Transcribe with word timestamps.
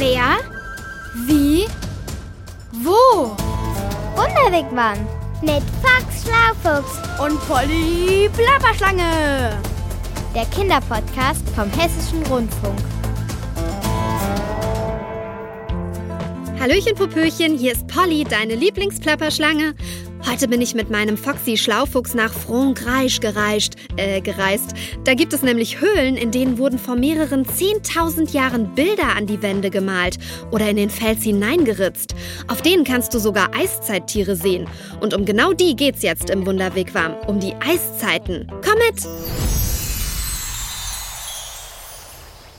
Wer? 0.00 0.38
Wie? 1.26 1.66
Wo? 2.72 3.36
Wunderwegmann 4.16 4.96
mit 5.42 5.62
Fox 5.82 6.24
Schlaufuchs 6.24 6.96
Und 7.22 7.38
Polly 7.46 8.30
Plapperschlange. 8.34 9.60
der 10.34 10.46
Kinderpodcast 10.46 11.46
vom 11.54 11.70
Hessischen 11.72 12.22
Rundfunk. 12.30 12.78
Hallöchen, 16.58 16.94
Popöchen, 16.94 17.58
hier 17.58 17.72
ist 17.72 17.86
Polly, 17.86 18.24
deine 18.24 18.54
Lieblingsplapperschlange. 18.54 19.74
Heute 20.26 20.48
bin 20.48 20.60
ich 20.60 20.74
mit 20.74 20.90
meinem 20.90 21.16
Foxy 21.16 21.56
Schlaufuchs 21.56 22.14
nach 22.14 22.32
Frankreich 22.32 23.20
gereist, 23.20 23.76
äh, 23.96 24.20
gereist. 24.20 24.74
Da 25.04 25.14
gibt 25.14 25.32
es 25.32 25.42
nämlich 25.42 25.80
Höhlen, 25.80 26.16
in 26.16 26.30
denen 26.30 26.58
wurden 26.58 26.78
vor 26.78 26.94
mehreren 26.94 27.44
10.000 27.46 28.32
Jahren 28.32 28.74
Bilder 28.74 29.16
an 29.16 29.26
die 29.26 29.40
Wände 29.42 29.70
gemalt 29.70 30.18
oder 30.50 30.68
in 30.68 30.76
den 30.76 30.90
Fels 30.90 31.22
hineingeritzt. 31.22 32.14
Auf 32.48 32.60
denen 32.62 32.84
kannst 32.84 33.14
du 33.14 33.18
sogar 33.18 33.54
Eiszeittiere 33.54 34.36
sehen. 34.36 34.68
Und 35.00 35.14
um 35.14 35.24
genau 35.24 35.52
die 35.52 35.74
geht's 35.74 36.02
jetzt 36.02 36.30
im 36.30 36.46
Wunderwegwam, 36.46 37.14
um 37.26 37.40
die 37.40 37.54
Eiszeiten. 37.54 38.46
Komm 38.62 38.78
mit! 38.86 39.08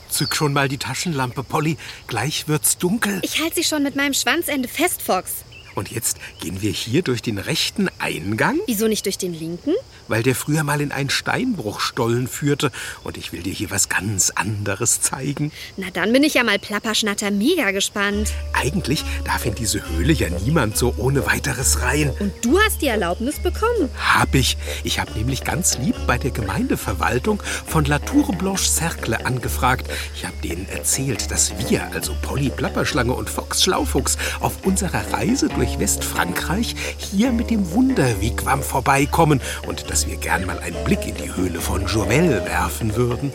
Zück 0.10 0.36
schon 0.36 0.52
mal 0.52 0.68
die 0.68 0.78
Taschenlampe, 0.78 1.44
Polly. 1.44 1.78
Gleich 2.08 2.48
wird's 2.48 2.78
dunkel. 2.78 3.20
Ich 3.24 3.40
halte 3.42 3.56
sie 3.56 3.64
schon 3.64 3.84
mit 3.84 3.96
meinem 3.96 4.14
Schwanzende 4.14 4.68
fest, 4.68 5.02
Fox. 5.02 5.46
Und 5.76 5.92
jetzt 5.92 6.18
gehen 6.40 6.62
wir 6.62 6.72
hier 6.72 7.02
durch 7.02 7.22
den 7.22 7.38
rechten 7.38 7.90
Eingang, 8.00 8.60
Wieso 8.68 8.88
nicht 8.88 9.06
durch 9.06 9.18
den 9.18 9.34
linken? 9.34 9.74
weil 10.08 10.24
der 10.24 10.36
früher 10.36 10.64
mal 10.64 10.82
in 10.82 10.92
einen 10.92 11.10
Steinbruchstollen 11.10 12.28
führte. 12.28 12.72
Und 13.04 13.18
ich 13.18 13.32
will 13.32 13.44
dir 13.44 13.54
hier 13.54 13.72
was 13.72 13.88
ganz 13.88 14.30
anderes 14.32 15.00
zeigen. 15.02 15.54
Na, 15.78 15.88
dann 15.94 16.12
bin 16.12 16.24
ich 16.24 16.34
ja 16.34 16.44
mal 16.44 16.60
plapperschnatter 16.60 17.32
mega 17.32 17.72
gespannt. 17.72 18.34
Eigentlich 18.52 19.06
darf 19.24 19.46
in 19.46 19.56
diese 19.56 19.88
Höhle 19.90 20.12
ja 20.12 20.28
niemand 20.44 20.76
so 20.76 20.94
ohne 20.98 21.26
weiteres 21.26 21.82
rein. 21.82 22.12
Und 22.20 22.34
du 22.44 22.60
hast 22.60 22.82
die 22.82 22.88
Erlaubnis 22.88 23.40
bekommen. 23.40 23.90
Hab 23.98 24.36
ich. 24.36 24.58
Ich 24.84 25.00
habe 25.00 25.12
nämlich 25.14 25.46
ganz 25.46 25.78
lieb 25.78 25.96
bei 26.08 26.18
der 26.18 26.32
Gemeindeverwaltung 26.32 27.42
von 27.66 27.86
La 27.86 28.00
Tour 28.00 28.34
Blanche 28.34 28.70
Cercle 28.70 29.26
angefragt. 29.26 29.90
Ich 30.16 30.26
habe 30.26 30.36
denen 30.44 30.68
erzählt, 30.68 31.32
dass 31.32 31.54
wir, 31.58 31.90
also 31.94 32.14
Polly 32.22 32.50
Plapperschlange 32.50 33.14
und 33.14 33.30
Fox 33.30 33.64
Schlaufuchs, 33.64 34.18
auf 34.42 34.66
unserer 34.66 35.14
Reise 35.14 35.48
durch 35.48 35.61
Westfrankreich 35.62 36.76
hier 36.98 37.32
mit 37.32 37.50
dem 37.50 37.72
Wunderwigwam 37.72 38.64
vorbeikommen 38.64 39.42
und 39.68 39.90
dass 39.90 40.08
wir 40.08 40.18
gern 40.18 40.46
mal 40.46 40.60
einen 40.60 40.84
Blick 40.84 41.08
in 41.08 41.16
die 41.16 41.34
Höhle 41.36 41.62
von 41.62 41.86
Jovel 41.86 42.44
werfen 42.46 42.96
würden. 42.96 43.32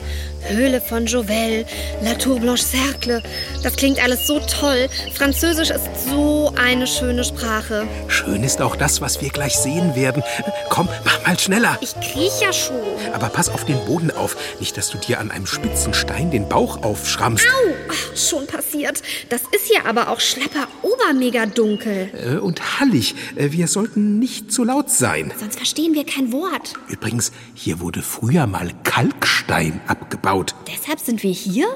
Höhle 0.48 0.80
von 0.80 1.06
Jovel, 1.06 1.66
La 2.02 2.14
Tour 2.14 2.38
Blanche 2.38 2.64
Cercle. 2.64 3.22
Das 3.62 3.74
klingt 3.76 4.02
alles 4.02 4.26
so 4.26 4.40
toll. 4.40 4.88
Französisch 5.14 5.70
ist 5.70 5.88
so 6.08 6.52
eine 6.56 6.86
schöne 6.86 7.24
Sprache. 7.24 7.86
Schön 8.08 8.44
ist 8.44 8.62
auch 8.62 8.76
das, 8.76 9.00
was 9.00 9.20
wir 9.20 9.30
gleich 9.30 9.56
sehen 9.56 9.96
werden. 9.96 10.22
Komm, 10.68 10.88
mach 11.04 11.26
mal 11.26 11.38
schneller. 11.38 11.78
Ich 11.80 11.94
kriech 11.94 12.40
ja 12.40 12.52
schon. 12.52 12.76
Aber 13.12 13.28
pass 13.28 13.48
auf 13.48 13.64
den 13.64 13.78
Boden 13.86 14.10
auf, 14.10 14.36
nicht, 14.60 14.76
dass 14.76 14.90
du 14.90 14.98
dir 14.98 15.18
an 15.20 15.30
einem 15.30 15.46
spitzen 15.46 15.94
Stein 15.94 16.30
den 16.30 16.48
Bauch 16.48 16.82
aufschrammst. 16.82 17.44
Au, 17.44 17.72
ach, 17.90 18.16
schon 18.16 18.46
passiert. 18.46 19.02
Das 19.28 19.42
ist 19.52 19.66
hier 19.66 19.86
aber 19.86 20.10
auch 20.10 20.20
schlapper 20.20 20.68
obermega 20.82 21.46
dunkel. 21.46 22.10
Äh, 22.16 22.36
und 22.36 22.80
hallig, 22.80 23.14
äh, 23.36 23.52
wir 23.52 23.68
sollten 23.68 24.18
nicht 24.18 24.52
zu 24.52 24.64
laut 24.64 24.90
sein. 24.90 25.32
Sonst 25.38 25.56
verstehen 25.56 25.94
wir 25.94 26.04
kein 26.04 26.32
Wort. 26.32 26.74
Übrigens, 26.88 27.32
hier 27.54 27.80
wurde 27.80 28.02
früher 28.02 28.46
mal 28.46 28.72
Kalkstein 28.84 29.80
abgebaut. 29.86 30.54
Deshalb 30.66 31.00
sind 31.00 31.22
wir 31.22 31.32
hier? 31.32 31.66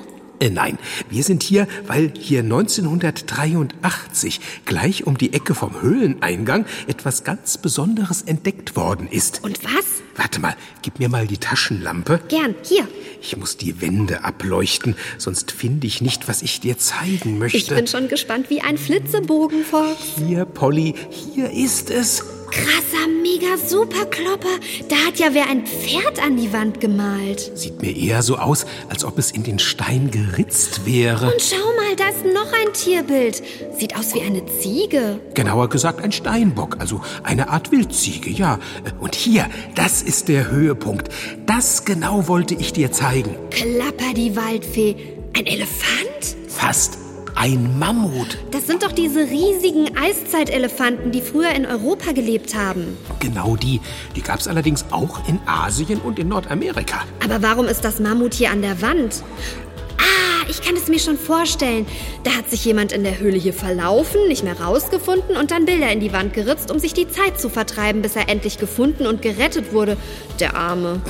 Äh, 0.41 0.49
nein, 0.49 0.79
wir 1.11 1.23
sind 1.23 1.43
hier, 1.43 1.69
weil 1.87 2.13
hier 2.19 2.41
1983 2.41 4.41
gleich 4.65 5.07
um 5.07 5.19
die 5.19 5.35
Ecke 5.35 5.55
vom 5.55 5.83
Höhleneingang 5.83 6.65
etwas 6.87 7.25
ganz 7.25 7.59
Besonderes 7.59 8.23
entdeckt 8.23 8.75
worden 8.75 9.07
ist. 9.09 9.45
Und 9.45 9.63
was? 9.65 9.85
Warte 10.17 10.41
mal, 10.41 10.57
gib 10.83 10.99
mir 10.99 11.11
mal 11.11 11.27
die 11.27 11.39
Taschenlampe. 11.39 12.21
Gern, 12.29 12.55
hier. 12.63 12.89
Ich 13.23 13.37
muss 13.37 13.57
die 13.57 13.81
Wände 13.81 14.25
ableuchten, 14.25 14.97
sonst 15.19 15.51
finde 15.53 15.87
ich 15.87 16.01
nicht, 16.01 16.29
was 16.29 16.43
ich 16.43 16.61
dir 16.61 16.79
zeigen 16.79 17.39
möchte. 17.39 17.59
Ich 17.59 17.69
bin 17.69 17.87
schon 17.87 18.09
gespannt 18.09 18.51
wie 18.51 18.61
ein 18.61 18.79
Flitzebogen, 18.79 19.65
Fox. 19.65 19.99
hier, 20.27 20.45
Polly, 20.45 20.95
hier 21.11 21.51
ist 21.51 21.91
es. 21.91 22.25
Krasser, 22.51 23.07
mega 23.23 23.57
super 23.57 24.07
Klopper. 24.07 24.49
Da 24.89 24.97
hat 25.07 25.21
ja 25.21 25.29
wer 25.33 25.49
ein 25.49 25.67
Pferd 25.67 26.21
an 26.21 26.37
die 26.37 26.53
Wand 26.53 26.81
gemalt. 26.81 27.53
Sieht 27.55 27.81
mir 27.81 27.97
eher 27.97 28.23
so 28.23 28.39
aus, 28.39 28.67
als 28.89 29.05
ob 29.05 29.19
es 29.19 29.31
in 29.31 29.45
den 29.45 29.61
Stein 29.61 30.11
geritzt 30.11 30.85
wäre. 30.85 31.33
Und 31.33 31.41
schau 31.41 31.65
mal, 31.77 31.95
da 31.97 32.09
ist 32.09 32.25
noch 32.25 32.53
ein 32.53 32.73
Tierbild. 32.73 33.41
Sieht 33.79 33.97
aus 33.97 34.15
wie 34.15 34.23
eine 34.23 34.45
Ziege. 34.47 35.21
Genauer 35.35 35.69
gesagt 35.69 36.03
ein 36.03 36.11
Steinbock, 36.11 36.79
also 36.81 37.03
eine 37.23 37.51
Art 37.51 37.71
Wildziege, 37.71 38.31
ja. 38.31 38.59
Und 38.99 39.15
hier, 39.15 39.49
das 39.77 40.03
ist 40.03 40.27
der 40.27 40.51
Höhepunkt. 40.51 41.09
Das 41.47 41.85
genau 41.85 42.27
wollte 42.27 42.55
ich 42.55 42.73
dir 42.73 42.91
zeigen. 42.91 43.10
Klapper 43.11 44.15
die 44.15 44.37
Waldfee. 44.37 44.95
Ein 45.37 45.45
Elefant? 45.45 46.37
Fast 46.47 46.97
ein 47.35 47.77
Mammut. 47.77 48.39
Das 48.53 48.69
sind 48.69 48.85
doch 48.85 48.93
diese 48.93 49.29
riesigen 49.29 49.97
Eiszeitelefanten, 49.97 51.11
die 51.11 51.21
früher 51.21 51.51
in 51.51 51.67
Europa 51.67 52.13
gelebt 52.13 52.55
haben. 52.55 52.97
Genau 53.19 53.57
die. 53.57 53.81
Die 54.15 54.23
gab 54.23 54.39
es 54.39 54.47
allerdings 54.47 54.85
auch 54.93 55.27
in 55.27 55.41
Asien 55.45 56.01
und 56.01 56.21
in 56.21 56.29
Nordamerika. 56.29 57.03
Aber 57.25 57.43
warum 57.43 57.67
ist 57.67 57.85
das 57.85 57.99
Mammut 57.99 58.33
hier 58.33 58.53
an 58.53 58.63
der 58.63 58.81
Wand? 58.81 59.25
Ah, 59.99 60.47
ich 60.49 60.63
kann 60.63 60.77
es 60.77 60.87
mir 60.87 61.01
schon 61.01 61.19
vorstellen. 61.19 61.87
Da 62.23 62.31
hat 62.31 62.49
sich 62.49 62.65
jemand 62.65 62.93
in 62.93 63.03
der 63.03 63.19
Höhle 63.19 63.39
hier 63.39 63.55
verlaufen, 63.55 64.29
nicht 64.29 64.45
mehr 64.45 64.61
rausgefunden 64.61 65.37
und 65.37 65.51
dann 65.51 65.65
Bilder 65.65 65.91
in 65.91 65.99
die 65.99 66.13
Wand 66.13 66.33
geritzt, 66.33 66.71
um 66.71 66.79
sich 66.79 66.95
die 66.95 67.09
Zeit 67.09 67.41
zu 67.41 67.49
vertreiben, 67.49 68.03
bis 68.03 68.15
er 68.15 68.29
endlich 68.29 68.59
gefunden 68.59 69.07
und 69.07 69.21
gerettet 69.21 69.73
wurde. 69.73 69.97
Der 70.41 70.57
Arme. 70.57 71.03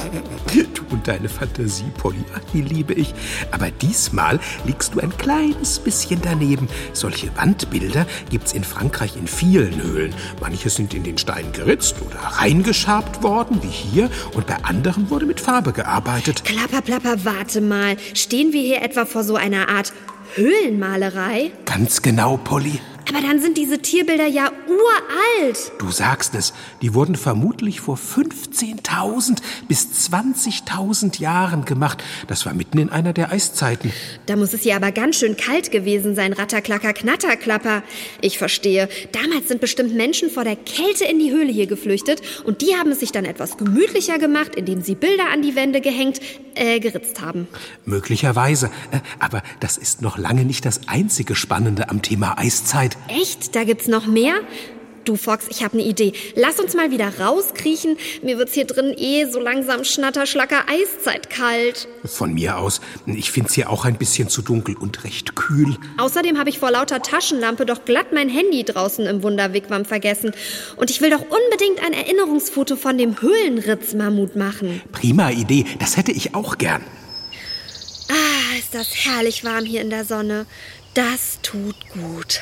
Du 0.53 0.83
und 0.91 1.07
deine 1.07 1.29
Fantasie, 1.29 1.85
Polly, 1.97 2.25
ach, 2.35 2.41
die 2.53 2.63
liebe 2.63 2.95
ich. 2.95 3.15
Aber 3.53 3.71
diesmal 3.71 4.41
liegst 4.65 4.95
du 4.95 5.01
ein 5.01 5.17
kleines 5.17 5.79
bisschen 5.79 6.21
daneben. 6.21 6.69
Solche 6.93 7.31
Wandbilder 7.37 8.07
gibt's 8.29 8.53
in 8.53 8.65
Frankreich 8.65 9.17
in 9.17 9.29
vielen 9.29 9.81
Höhlen. 9.81 10.13
Manche 10.41 10.69
sind 10.69 10.95
in 10.95 11.05
den 11.05 11.17
Stein 11.17 11.53
geritzt 11.53 11.95
oder 12.05 12.19
reingeschabt 12.19 13.23
worden, 13.23 13.63
wie 13.63 13.69
hier, 13.69 14.11
und 14.35 14.49
bei 14.49 14.57
anderen 14.65 15.11
wurde 15.11 15.27
mit 15.27 15.39
Farbe 15.39 15.73
gearbeitet. 15.73 16.45
Klapper, 16.45 16.83
plapper, 16.83 17.25
warte 17.25 17.61
mal. 17.61 17.97
Stehen 18.15 18.53
wir 18.53 18.63
hier 18.63 18.83
etwa 18.83 19.07
vor 19.07 19.23
so 19.23 19.37
einer 19.37 19.69
Art 19.69 19.93
Höhlenmalerei? 20.35 21.53
Ganz 21.67 22.03
genau, 22.03 22.37
Polly. 22.37 22.81
Aber 23.13 23.23
dann 23.27 23.41
sind 23.41 23.57
diese 23.57 23.79
Tierbilder 23.79 24.27
ja 24.27 24.53
uralt. 24.69 25.73
Du 25.79 25.91
sagst 25.91 26.37
es, 26.37 26.53
die 26.81 26.95
wurden 26.95 27.17
vermutlich 27.17 27.81
vor 27.81 27.97
15.000 27.97 29.39
bis 29.67 29.89
20.000 30.11 31.21
Jahren 31.21 31.65
gemacht. 31.65 32.05
Das 32.29 32.47
war 32.47 32.55
mitten 32.55 32.79
in 32.79 32.89
einer 32.89 33.13
der 33.13 33.33
Eiszeiten. 33.33 33.93
Da 34.27 34.37
muss 34.37 34.55
es 34.55 34.63
ja 34.65 34.77
aber 34.77 34.93
ganz 34.93 35.17
schön 35.17 35.37
kalt 35.37 35.73
gewesen 35.73 36.15
sein, 36.15 36.33
Ratterklacker, 36.33 36.93
Knatterklapper. 36.93 37.83
Ich 38.21 38.39
verstehe. 38.39 38.89
Damals 39.11 39.49
sind 39.49 39.61
bestimmt 39.61 39.95
Menschen 39.95 40.31
vor 40.31 40.45
der 40.45 40.55
Kälte 40.55 41.05
in 41.05 41.19
die 41.19 41.33
Höhle 41.33 41.51
hier 41.51 41.67
geflüchtet 41.67 42.23
und 42.45 42.63
die 42.63 42.77
haben 42.77 42.93
es 42.93 43.01
sich 43.01 43.11
dann 43.11 43.25
etwas 43.25 43.57
gemütlicher 43.57 44.19
gemacht, 44.19 44.55
indem 44.55 44.83
sie 44.83 44.95
Bilder 44.95 45.31
an 45.33 45.43
die 45.43 45.57
Wände 45.57 45.81
gehängt, 45.81 46.21
äh, 46.55 46.79
geritzt 46.79 47.21
haben. 47.21 47.49
Möglicherweise. 47.87 48.71
Äh, 48.93 49.01
Aber 49.19 49.43
das 49.59 49.77
ist 49.79 50.01
noch 50.01 50.17
lange 50.17 50.45
nicht 50.45 50.65
das 50.65 50.83
einzige 50.87 51.35
Spannende 51.35 51.89
am 51.89 52.03
Thema 52.03 52.39
Eiszeit. 52.39 52.97
Echt? 53.09 53.55
Da 53.55 53.65
gibt's 53.65 53.89
noch 53.89 54.07
mehr? 54.07 54.41
Du 55.05 55.17
Fox, 55.17 55.47
ich 55.49 55.65
habe 55.65 55.75
eine 55.79 55.83
Idee. 55.83 56.13
Lass 56.35 56.61
uns 56.61 56.75
mal 56.75 56.91
wieder 56.91 57.19
rauskriechen. 57.19 57.97
Mir 58.23 58.37
wird's 58.39 58.53
hier 58.53 58.67
drin 58.67 58.95
eh 58.97 59.25
so 59.25 59.41
langsam 59.41 59.83
schnatterschlacker 59.83 60.67
Eiszeit 60.69 61.31
kalt. 61.31 61.89
Von 62.05 62.35
mir 62.35 62.59
aus. 62.59 62.81
Ich 63.07 63.31
find's 63.31 63.55
hier 63.55 63.71
auch 63.71 63.85
ein 63.87 63.97
bisschen 63.97 64.29
zu 64.29 64.43
dunkel 64.43 64.77
und 64.77 65.03
recht 65.05 65.35
kühl. 65.35 65.77
Außerdem 65.97 66.39
habe 66.39 66.51
ich 66.51 66.59
vor 66.59 66.71
lauter 66.71 67.01
Taschenlampe 67.01 67.65
doch 67.65 67.85
glatt 67.85 68.13
mein 68.13 68.29
Handy 68.29 68.63
draußen 68.63 69.07
im 69.07 69.23
Wunderwigwam 69.23 69.85
vergessen. 69.87 70.33
Und 70.77 70.91
ich 70.91 71.01
will 71.01 71.11
doch 71.11 71.23
unbedingt 71.23 71.83
ein 71.85 71.95
Erinnerungsfoto 71.95 72.77
von 72.77 72.99
dem 72.99 73.21
Höhlenritz-Mammut 73.21 74.37
machen. 74.37 74.83
Prima 74.93 75.31
Idee. 75.31 75.65
Das 75.79 75.97
hätte 75.97 76.13
ich 76.13 76.35
auch 76.35 76.59
gern. 76.59 76.85
Ah, 78.11 78.59
ist 78.59 78.75
das 78.75 79.07
herrlich 79.07 79.45
warm 79.45 79.65
hier 79.65 79.81
in 79.81 79.91
der 79.91 80.05
Sonne. 80.05 80.45
Das 80.95 81.39
tut 81.43 81.77
gut. 81.95 82.41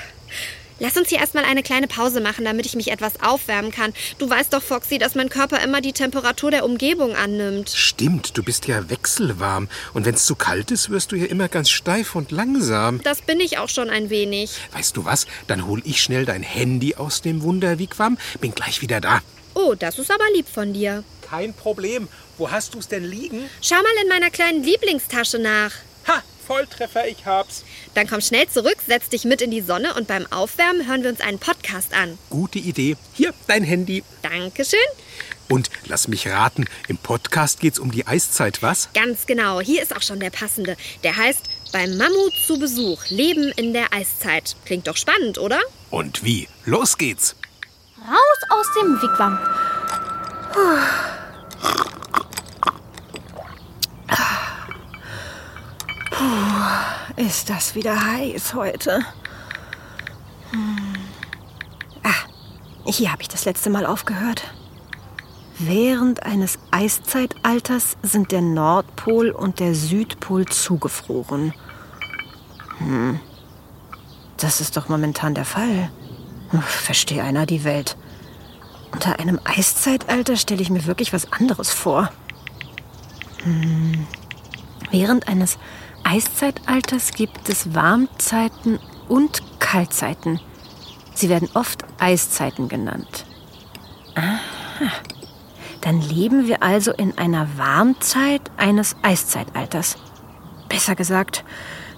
Lass 0.81 0.97
uns 0.97 1.09
hier 1.09 1.19
erstmal 1.19 1.45
eine 1.45 1.65
kleine 1.65 1.89
Pause 1.89 2.21
machen, 2.21 2.45
damit 2.45 2.65
ich 2.65 2.77
mich 2.77 2.93
etwas 2.93 3.21
aufwärmen 3.21 3.73
kann. 3.73 3.93
Du 4.19 4.31
weißt 4.31 4.53
doch, 4.53 4.63
Foxy, 4.63 4.99
dass 4.99 5.17
mein 5.17 5.29
Körper 5.29 5.61
immer 5.63 5.81
die 5.81 5.93
Temperatur 5.93 6.53
der 6.53 6.65
Umgebung 6.65 7.17
annimmt. 7.17 7.71
Stimmt, 7.71 8.37
du 8.37 8.45
bist 8.45 8.69
ja 8.69 8.89
wechselwarm. 8.89 9.69
Und 9.93 10.07
wenn's 10.07 10.25
zu 10.25 10.37
kalt 10.37 10.71
ist, 10.71 10.91
wirst 10.91 11.11
du 11.11 11.17
hier 11.17 11.31
immer 11.31 11.49
ganz 11.49 11.71
steif 11.71 12.15
und 12.15 12.31
langsam. 12.31 13.03
Das 13.03 13.23
bin 13.23 13.41
ich 13.41 13.59
auch 13.59 13.69
schon 13.69 13.91
ein 13.91 14.09
wenig. 14.09 14.57
Weißt 14.73 14.97
du 14.97 15.05
was? 15.05 15.27
Dann 15.49 15.67
hol 15.67 15.83
ich 15.85 16.01
schnell 16.01 16.25
dein 16.25 16.45
Handy 16.45 16.95
aus 16.95 17.23
dem 17.23 17.43
Wunderwigwam. 17.43 18.17
Bin 18.41 18.55
gleich 18.55 18.81
wieder 18.81 19.01
da. 19.01 19.21
Oh, 19.55 19.75
das 19.77 19.99
ist 19.99 20.13
aber 20.13 20.25
lieb 20.35 20.47
von 20.47 20.73
dir. 20.73 21.03
Kein 21.23 21.55
Problem. 21.55 22.07
Wo 22.37 22.53
hast 22.53 22.75
du's 22.75 22.87
denn 22.87 23.03
liegen? 23.03 23.51
Schau 23.61 23.77
mal 23.77 24.03
in 24.03 24.09
meiner 24.09 24.31
kleinen 24.31 24.63
Lieblingstasche 24.63 25.41
nach. 25.41 25.73
Ha, 26.07 26.23
Volltreffer, 26.49 27.07
ich 27.07 27.27
hab's. 27.27 27.63
Dann 27.93 28.09
komm 28.09 28.23
schnell 28.23 28.49
zurück, 28.49 28.79
setz 28.87 29.11
dich 29.11 29.25
mit 29.25 29.43
in 29.43 29.51
die 29.51 29.61
Sonne 29.61 29.93
und 29.95 30.09
beim 30.09 30.27
Aufwärmen 30.33 30.89
hören 30.89 31.03
wir 31.03 31.11
uns 31.11 31.21
einen 31.21 31.39
Podcast 31.39 31.93
an. 31.93 32.19
Gute 32.31 32.59
Idee. 32.59 32.97
Hier, 33.13 33.35
dein 33.47 33.63
Handy. 33.63 34.03
Dankeschön. 34.23 34.79
Und 35.51 35.69
lass 35.85 36.09
mich 36.09 36.27
raten, 36.27 36.65
im 36.89 36.97
Podcast 36.97 37.61
geht's 37.61 37.79
um 37.79 37.91
die 37.91 38.07
Eiszeit, 38.07 38.63
was? 38.63 38.89
Ganz 38.95 39.27
genau, 39.27 39.61
hier 39.61 39.83
ist 39.83 39.95
auch 39.95 40.01
schon 40.01 40.21
der 40.21 40.31
passende. 40.31 40.79
Der 41.05 41.17
heißt 41.19 41.41
Beim 41.71 41.99
Mammut 41.99 42.33
zu 42.47 42.59
Besuch, 42.59 43.07
Leben 43.11 43.53
in 43.57 43.75
der 43.75 43.93
Eiszeit. 43.93 44.57
Klingt 44.65 44.89
doch 44.89 44.97
spannend, 44.97 45.37
oder? 45.37 45.61
Und 45.91 46.25
wie? 46.25 46.49
Los 46.65 46.97
geht's. 46.97 47.37
Raus 47.99 48.41
aus 48.49 48.67
dem 48.81 49.03
Wigwam. 49.03 49.39
Ist 57.17 57.51
das 57.51 57.75
wieder 57.75 58.01
heiß 58.01 58.55
heute? 58.55 59.01
Hm. 60.51 60.95
Ah, 62.03 62.27
hier 62.87 63.13
habe 63.13 63.23
ich 63.23 63.29
das 63.29 63.45
letzte 63.45 63.71
Mal 63.71 63.87
aufgehört. 63.87 64.43
Während 65.59 66.23
eines 66.23 66.59
Eiszeitalters 66.71 67.97
sind 68.03 68.31
der 68.31 68.41
Nordpol 68.41 69.31
und 69.31 69.59
der 69.59 69.75
Südpol 69.75 70.47
zugefroren. 70.47 71.53
Hm. 72.79 73.19
Das 74.37 74.61
ist 74.61 74.77
doch 74.77 74.89
momentan 74.89 75.35
der 75.35 75.45
Fall. 75.45 75.91
Verstehe 76.61 77.25
einer 77.25 77.45
die 77.45 77.65
Welt. 77.65 77.97
Unter 78.93 79.19
einem 79.19 79.41
Eiszeitalter 79.45 80.37
stelle 80.37 80.63
ich 80.63 80.71
mir 80.71 80.87
wirklich 80.87 81.13
was 81.13 81.33
anderes 81.33 81.71
vor. 81.71 82.11
Hm. 83.43 84.07
Während 84.91 85.29
eines 85.29 85.59
Eiszeitalters 86.11 87.13
gibt 87.13 87.51
es 87.51 87.75
Warmzeiten 87.75 88.79
und 89.09 89.43
Kaltzeiten. 89.59 90.41
Sie 91.13 91.29
werden 91.29 91.51
oft 91.53 91.85
Eiszeiten 91.99 92.71
genannt. 92.71 93.27
Aha. 94.15 94.91
Dann 95.83 96.01
leben 96.01 96.47
wir 96.47 96.63
also 96.63 96.93
in 96.93 97.19
einer 97.19 97.59
Warmzeit 97.59 98.41
eines 98.57 98.97
Eiszeitalters. 99.03 99.99
Besser 100.71 100.95
gesagt, 100.95 101.45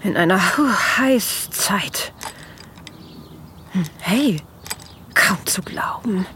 in 0.02 0.16
einer 0.16 0.40
Heißzeit. 0.98 2.12
Hm, 3.70 3.84
Hey, 4.00 4.42
kaum 5.14 5.38
zu 5.46 5.62
glauben. 5.62 6.26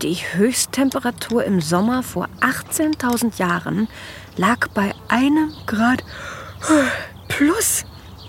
Die 0.00 0.14
Höchsttemperatur 0.14 1.44
im 1.44 1.60
Sommer 1.60 2.02
vor 2.02 2.30
18.000 2.40 3.38
Jahren 3.38 3.88
lag 4.38 4.68
bei 4.68 4.94
einem 5.08 5.52
Grad 5.66 6.02
plus. 7.28 7.84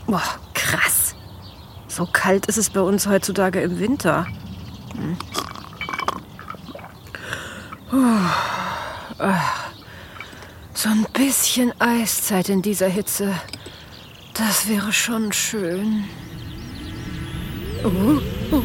Boah, 0.08 0.22
krass. 0.54 1.16
So 1.88 2.06
kalt 2.06 2.46
ist 2.46 2.58
es 2.58 2.70
bei 2.70 2.82
uns 2.82 3.08
heutzutage 3.08 3.62
im 3.62 3.80
Winter. 3.80 4.26
Hm. 4.96 5.18
Oh, 7.92 9.20
ach. 9.20 9.70
So 10.74 10.90
ein 10.90 11.06
bisschen 11.12 11.74
Eiszeit 11.82 12.48
in 12.50 12.62
dieser 12.62 12.88
Hitze. 12.88 13.34
Das 14.34 14.68
wäre 14.70 14.94
schon 14.94 15.34
schön. 15.34 16.06
Oh, 17.84 18.22
oh, 18.52 18.60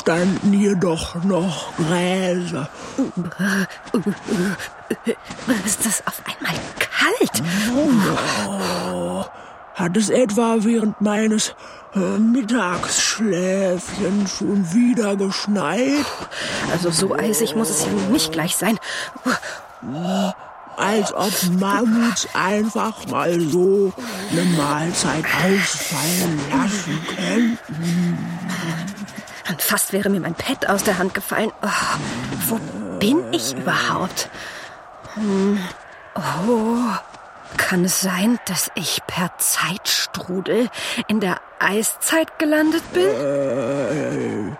standen 0.00 0.52
hier 0.54 0.76
doch 0.76 1.22
noch 1.24 1.76
Gräser. 1.76 2.70
Ist 5.66 5.84
das 5.84 6.02
auf 6.06 6.22
einmal 6.24 6.54
kalt? 6.78 7.42
Hat 9.74 9.94
es 9.96 10.08
etwa 10.08 10.56
während 10.60 11.02
meines 11.02 11.54
äh, 11.94 12.18
Mittagsschläfchens 12.18 14.38
schon 14.38 14.72
wieder 14.72 15.16
geschneit? 15.16 16.06
Also 16.72 16.90
so 16.90 17.14
eisig 17.14 17.54
muss 17.54 17.68
es 17.68 17.84
ja 17.84 17.92
nicht 18.10 18.32
gleich 18.32 18.56
sein. 18.56 18.78
Als 20.76 21.12
ob 21.12 21.30
Mammuts 21.58 22.26
einfach 22.32 23.06
mal 23.08 23.38
so 23.38 23.92
eine 24.32 24.44
Mahlzeit 24.56 25.26
ausfallen 25.26 26.40
lassen 26.50 26.98
könnten. 27.16 28.16
Und 29.50 29.62
fast 29.62 29.92
wäre 29.92 30.08
mir 30.10 30.20
mein 30.20 30.34
Pad 30.34 30.68
aus 30.68 30.84
der 30.84 30.98
Hand 30.98 31.12
gefallen. 31.12 31.50
Oh, 31.62 31.98
wo 32.48 32.60
bin 33.00 33.32
ich 33.32 33.56
überhaupt? 33.56 34.30
Hm. 35.14 35.58
Oh, 36.14 36.76
kann 37.56 37.84
es 37.84 38.00
sein, 38.00 38.38
dass 38.46 38.70
ich 38.76 39.00
per 39.08 39.32
Zeitstrudel 39.38 40.68
in 41.08 41.18
der 41.18 41.40
Eiszeit 41.58 42.38
gelandet 42.38 42.84
bin? 42.92 44.56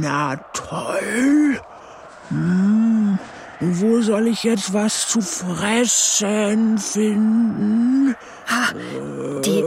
Na 0.00 0.36
toll. 0.54 1.60
Hm, 2.30 3.18
wo 3.60 4.00
soll 4.00 4.28
ich 4.28 4.42
jetzt 4.42 4.72
was 4.72 5.08
zu 5.08 5.20
fressen 5.20 6.78
finden? 6.78 8.16
Die 9.44 9.62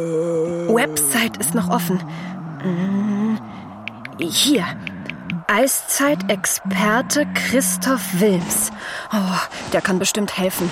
Website 0.73 1.37
ist 1.37 1.53
noch 1.53 1.69
offen. 1.69 2.01
Hier. 4.19 4.65
Eiszeit-Experte 5.47 7.27
Christoph 7.33 8.19
Wilms. 8.19 8.71
Oh, 9.11 9.37
der 9.73 9.81
kann 9.81 9.99
bestimmt 9.99 10.37
helfen. 10.37 10.71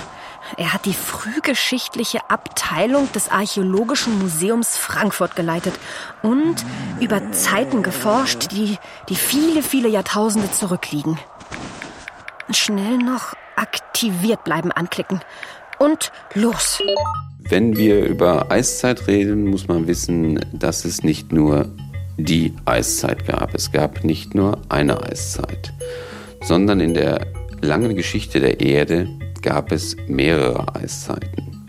Er 0.56 0.72
hat 0.72 0.86
die 0.86 0.94
frühgeschichtliche 0.94 2.30
Abteilung 2.30 3.10
des 3.12 3.30
Archäologischen 3.30 4.18
Museums 4.18 4.76
Frankfurt 4.76 5.36
geleitet 5.36 5.74
und 6.22 6.56
über 7.00 7.32
Zeiten 7.32 7.82
geforscht, 7.82 8.50
die, 8.50 8.78
die 9.08 9.16
viele, 9.16 9.62
viele 9.62 9.88
Jahrtausende 9.88 10.50
zurückliegen. 10.50 11.18
Schnell 12.50 12.98
noch 12.98 13.34
aktiviert 13.56 14.42
bleiben 14.44 14.72
anklicken. 14.72 15.20
Und 15.78 16.12
los. 16.34 16.80
Wenn 17.40 17.76
wir 17.76 18.06
über 18.06 18.50
Eiszeit 18.50 19.06
reden, 19.06 19.46
muss 19.46 19.68
man 19.68 19.86
wissen, 19.86 20.40
dass 20.52 20.84
es 20.84 21.02
nicht 21.02 21.32
nur 21.32 21.68
die 22.16 22.54
Eiszeit 22.64 23.26
gab. 23.26 23.54
Es 23.54 23.72
gab 23.72 24.04
nicht 24.04 24.34
nur 24.34 24.58
eine 24.68 25.02
Eiszeit, 25.02 25.72
sondern 26.42 26.80
in 26.80 26.94
der 26.94 27.26
langen 27.60 27.96
Geschichte 27.96 28.40
der 28.40 28.60
Erde 28.60 29.08
gab 29.42 29.72
es 29.72 29.96
mehrere 30.06 30.74
Eiszeiten. 30.74 31.66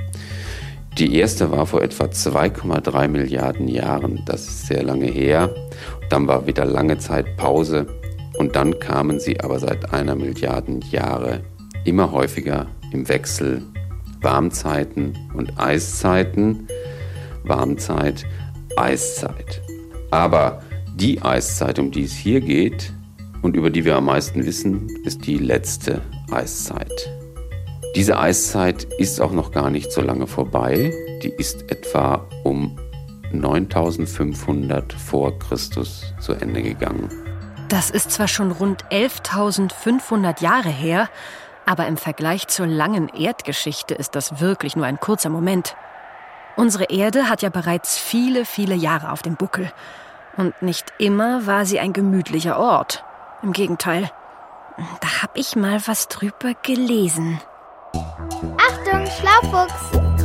Die 0.97 1.15
erste 1.15 1.51
war 1.51 1.65
vor 1.65 1.81
etwa 1.81 2.05
2,3 2.05 3.09
Milliarden 3.09 3.67
Jahren. 3.67 4.21
Das 4.25 4.47
ist 4.47 4.67
sehr 4.67 4.81
lange 4.81 5.07
her. 5.07 5.53
Dann 6.09 6.27
war 6.27 6.47
wieder 6.47 6.63
lange 6.63 6.97
Zeit 6.99 7.35
Pause. 7.35 7.85
Und 8.37 8.55
dann 8.55 8.79
kamen 8.79 9.19
sie 9.19 9.39
aber 9.41 9.59
seit 9.59 9.93
einer 9.93 10.15
Milliarden 10.15 10.81
Jahre 10.81 11.41
immer 11.83 12.11
häufiger 12.11 12.67
im 12.91 13.07
Wechsel 13.09 13.61
Warmzeiten 14.21 15.17
und 15.33 15.59
Eiszeiten. 15.59 16.67
Warmzeit, 17.43 18.25
Eiszeit. 18.77 19.61
Aber 20.15 20.61
die 20.95 21.21
Eiszeit, 21.21 21.77
um 21.77 21.91
die 21.91 22.05
es 22.05 22.13
hier 22.13 22.39
geht 22.39 22.93
und 23.41 23.53
über 23.53 23.69
die 23.69 23.83
wir 23.83 23.97
am 23.97 24.05
meisten 24.05 24.45
wissen, 24.45 24.87
ist 25.03 25.27
die 25.27 25.37
letzte 25.37 26.01
Eiszeit. 26.31 27.11
Diese 27.97 28.17
Eiszeit 28.17 28.85
ist 28.97 29.19
auch 29.19 29.33
noch 29.33 29.51
gar 29.51 29.69
nicht 29.69 29.91
so 29.91 29.99
lange 29.99 30.25
vorbei. 30.25 30.93
Die 31.21 31.33
ist 31.37 31.69
etwa 31.69 32.25
um 32.45 32.77
9500 33.33 34.93
vor 34.93 35.37
Christus 35.37 36.13
zu 36.21 36.31
Ende 36.31 36.61
gegangen. 36.61 37.09
Das 37.67 37.89
ist 37.89 38.11
zwar 38.11 38.29
schon 38.29 38.51
rund 38.51 38.85
11.500 38.85 40.41
Jahre 40.41 40.69
her, 40.69 41.09
aber 41.65 41.87
im 41.87 41.97
Vergleich 41.97 42.47
zur 42.47 42.67
langen 42.67 43.09
Erdgeschichte 43.09 43.93
ist 43.93 44.15
das 44.15 44.39
wirklich 44.39 44.77
nur 44.77 44.85
ein 44.85 44.97
kurzer 44.97 45.29
Moment. 45.29 45.75
Unsere 46.55 46.85
Erde 46.85 47.27
hat 47.27 47.41
ja 47.41 47.49
bereits 47.49 47.97
viele, 47.97 48.45
viele 48.45 48.75
Jahre 48.75 49.11
auf 49.11 49.21
dem 49.21 49.35
Buckel. 49.35 49.73
Und 50.37 50.61
nicht 50.61 50.93
immer 50.97 51.47
war 51.47 51.65
sie 51.65 51.79
ein 51.79 51.93
gemütlicher 51.93 52.59
Ort. 52.59 53.03
Im 53.41 53.53
Gegenteil. 53.53 54.11
Da 54.99 55.21
hab 55.21 55.37
ich 55.37 55.55
mal 55.55 55.81
was 55.85 56.07
drüber 56.07 56.53
gelesen. 56.61 57.39
Achtung, 58.57 59.05
Schlaufuchs! 59.05 60.15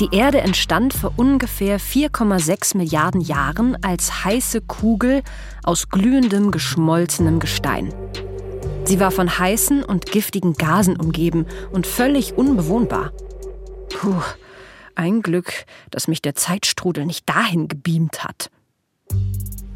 Die 0.00 0.14
Erde 0.14 0.40
entstand 0.40 0.92
vor 0.92 1.12
ungefähr 1.16 1.80
4,6 1.80 2.76
Milliarden 2.76 3.20
Jahren 3.22 3.82
als 3.82 4.24
heiße 4.24 4.60
Kugel 4.60 5.22
aus 5.62 5.88
glühendem, 5.88 6.50
geschmolzenem 6.50 7.40
Gestein. 7.40 7.94
Sie 8.84 9.00
war 9.00 9.10
von 9.10 9.38
heißen 9.38 9.82
und 9.82 10.06
giftigen 10.06 10.52
Gasen 10.52 11.00
umgeben 11.00 11.46
und 11.72 11.86
völlig 11.86 12.36
unbewohnbar. 12.36 13.12
Puh, 13.88 14.20
ein 14.94 15.22
Glück, 15.22 15.64
dass 15.90 16.08
mich 16.08 16.20
der 16.20 16.34
Zeitstrudel 16.34 17.06
nicht 17.06 17.28
dahin 17.28 17.66
gebeamt 17.66 18.22
hat. 18.22 18.50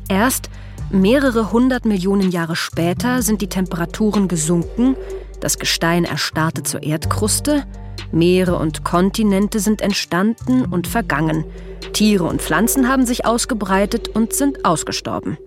Erst 0.09 0.51
mehrere 0.91 1.53
hundert 1.53 1.85
Millionen 1.85 2.31
Jahre 2.31 2.57
später 2.57 3.23
sind 3.23 3.43
die 3.43 3.49
Temperaturen 3.49 4.29
gesunken, 4.29 4.97
das 5.41 5.59
Gestein 5.59 6.05
erstarrte 6.05 6.63
zur 6.63 6.83
Erdkruste, 6.83 7.65
Meere 8.13 8.57
und 8.57 8.85
Kontinente 8.85 9.61
sind 9.61 9.83
entstanden 9.83 10.65
und 10.65 10.89
vergangen, 10.89 11.45
Tiere 11.93 12.25
und 12.25 12.43
Pflanzen 12.43 12.89
haben 12.89 13.07
sich 13.07 13.25
ausgebreitet 13.25 14.09
und 14.09 14.33
sind 14.33 14.65
ausgestorben. 14.65 15.39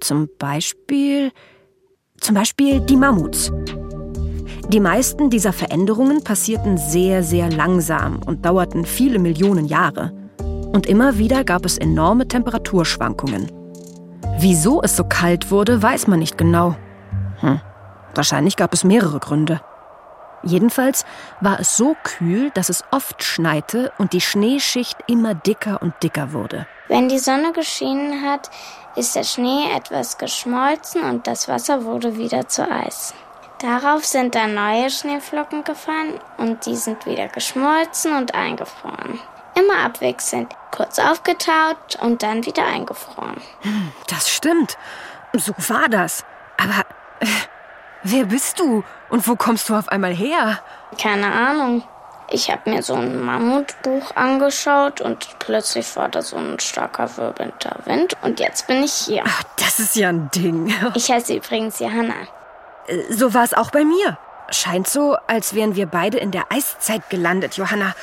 Zum 0.00 0.28
Beispiel. 0.38 1.32
Zum 2.20 2.34
Beispiel 2.36 2.80
die 2.80 2.96
Mammuts. 2.96 3.50
Die 4.68 4.80
meisten 4.80 5.28
dieser 5.28 5.52
Veränderungen 5.52 6.22
passierten 6.22 6.78
sehr, 6.78 7.24
sehr 7.24 7.50
langsam 7.50 8.20
und 8.24 8.46
dauerten 8.46 8.84
viele 8.84 9.18
Millionen 9.18 9.66
Jahre. 9.66 10.12
Und 10.72 10.86
immer 10.86 11.18
wieder 11.18 11.44
gab 11.44 11.66
es 11.66 11.76
enorme 11.76 12.26
Temperaturschwankungen. 12.26 13.50
Wieso 14.38 14.82
es 14.82 14.96
so 14.96 15.04
kalt 15.04 15.50
wurde, 15.50 15.82
weiß 15.82 16.06
man 16.06 16.18
nicht 16.18 16.38
genau. 16.38 16.74
Hm. 17.40 17.60
Wahrscheinlich 18.14 18.56
gab 18.56 18.72
es 18.72 18.82
mehrere 18.82 19.20
Gründe. 19.20 19.60
Jedenfalls 20.42 21.04
war 21.40 21.60
es 21.60 21.76
so 21.76 21.94
kühl, 22.02 22.50
dass 22.50 22.68
es 22.68 22.84
oft 22.90 23.22
schneite 23.22 23.92
und 23.98 24.12
die 24.12 24.20
Schneeschicht 24.20 24.98
immer 25.06 25.34
dicker 25.34 25.80
und 25.82 25.94
dicker 26.02 26.32
wurde. 26.32 26.66
Wenn 26.88 27.08
die 27.08 27.18
Sonne 27.18 27.52
geschienen 27.52 28.28
hat, 28.28 28.50
ist 28.96 29.14
der 29.14 29.24
Schnee 29.24 29.70
etwas 29.76 30.18
geschmolzen 30.18 31.02
und 31.02 31.26
das 31.26 31.48
Wasser 31.48 31.84
wurde 31.84 32.16
wieder 32.16 32.48
zu 32.48 32.68
Eis. 32.68 33.14
Darauf 33.60 34.04
sind 34.04 34.34
dann 34.34 34.54
neue 34.54 34.90
Schneeflocken 34.90 35.62
gefallen 35.62 36.18
und 36.38 36.66
die 36.66 36.74
sind 36.74 37.06
wieder 37.06 37.28
geschmolzen 37.28 38.16
und 38.16 38.34
eingefroren. 38.34 39.20
Immer 39.54 39.84
abwechselnd, 39.84 40.54
kurz 40.70 40.98
aufgetaut 40.98 41.96
und 42.00 42.22
dann 42.22 42.44
wieder 42.46 42.64
eingefroren. 42.64 43.40
Hm, 43.60 43.92
das 44.08 44.30
stimmt. 44.30 44.78
So 45.34 45.52
war 45.68 45.88
das. 45.88 46.24
Aber 46.56 46.86
äh, 47.20 47.26
wer 48.02 48.24
bist 48.24 48.58
du 48.60 48.84
und 49.10 49.26
wo 49.28 49.36
kommst 49.36 49.68
du 49.68 49.74
auf 49.74 49.88
einmal 49.88 50.14
her? 50.14 50.60
Keine 50.98 51.30
Ahnung. 51.32 51.82
Ich 52.30 52.50
habe 52.50 52.70
mir 52.70 52.82
so 52.82 52.94
ein 52.94 53.22
Mammutbuch 53.22 54.16
angeschaut 54.16 55.02
und 55.02 55.38
plötzlich 55.38 55.94
war 55.96 56.08
da 56.08 56.22
so 56.22 56.36
ein 56.36 56.58
starker 56.60 57.14
wirbelnder 57.18 57.76
Wind 57.84 58.16
und 58.22 58.40
jetzt 58.40 58.66
bin 58.66 58.82
ich 58.82 58.92
hier. 58.92 59.22
Ach, 59.26 59.42
das 59.56 59.78
ist 59.78 59.96
ja 59.96 60.08
ein 60.08 60.30
Ding. 60.30 60.72
Ich 60.94 61.10
heiße 61.10 61.34
übrigens 61.34 61.78
Johanna. 61.78 62.14
Äh, 62.86 63.12
so 63.12 63.34
war 63.34 63.44
es 63.44 63.52
auch 63.52 63.70
bei 63.70 63.84
mir. 63.84 64.16
Scheint 64.50 64.88
so, 64.88 65.16
als 65.26 65.54
wären 65.54 65.76
wir 65.76 65.86
beide 65.86 66.18
in 66.18 66.30
der 66.30 66.44
Eiszeit 66.50 67.08
gelandet, 67.10 67.56
Johanna. 67.56 67.94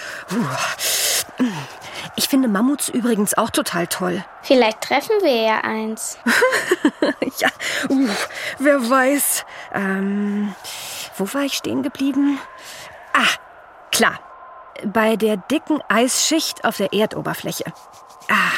Ich 2.16 2.28
finde 2.28 2.48
Mammuts 2.48 2.90
übrigens 2.90 3.38
auch 3.38 3.50
total 3.50 3.88
toll. 3.88 4.24
Vielleicht 4.42 4.82
treffen 4.82 5.16
wir 5.22 5.42
ja 5.42 5.62
eins. 5.62 6.18
ja, 7.40 7.50
uh, 7.90 8.10
wer 8.58 8.90
weiß. 8.90 9.46
Ähm, 9.74 10.54
wo 11.18 11.34
war 11.34 11.44
ich 11.44 11.54
stehen 11.54 11.84
geblieben? 11.84 12.40
Ah, 13.14 13.38
klar. 13.92 14.20
Bei 14.86 15.16
der 15.16 15.38
dicken 15.38 15.82
Eisschicht 15.90 16.64
auf 16.64 16.78
der 16.78 16.94
Erdoberfläche. 16.94 17.66
Ah, 18.30 18.52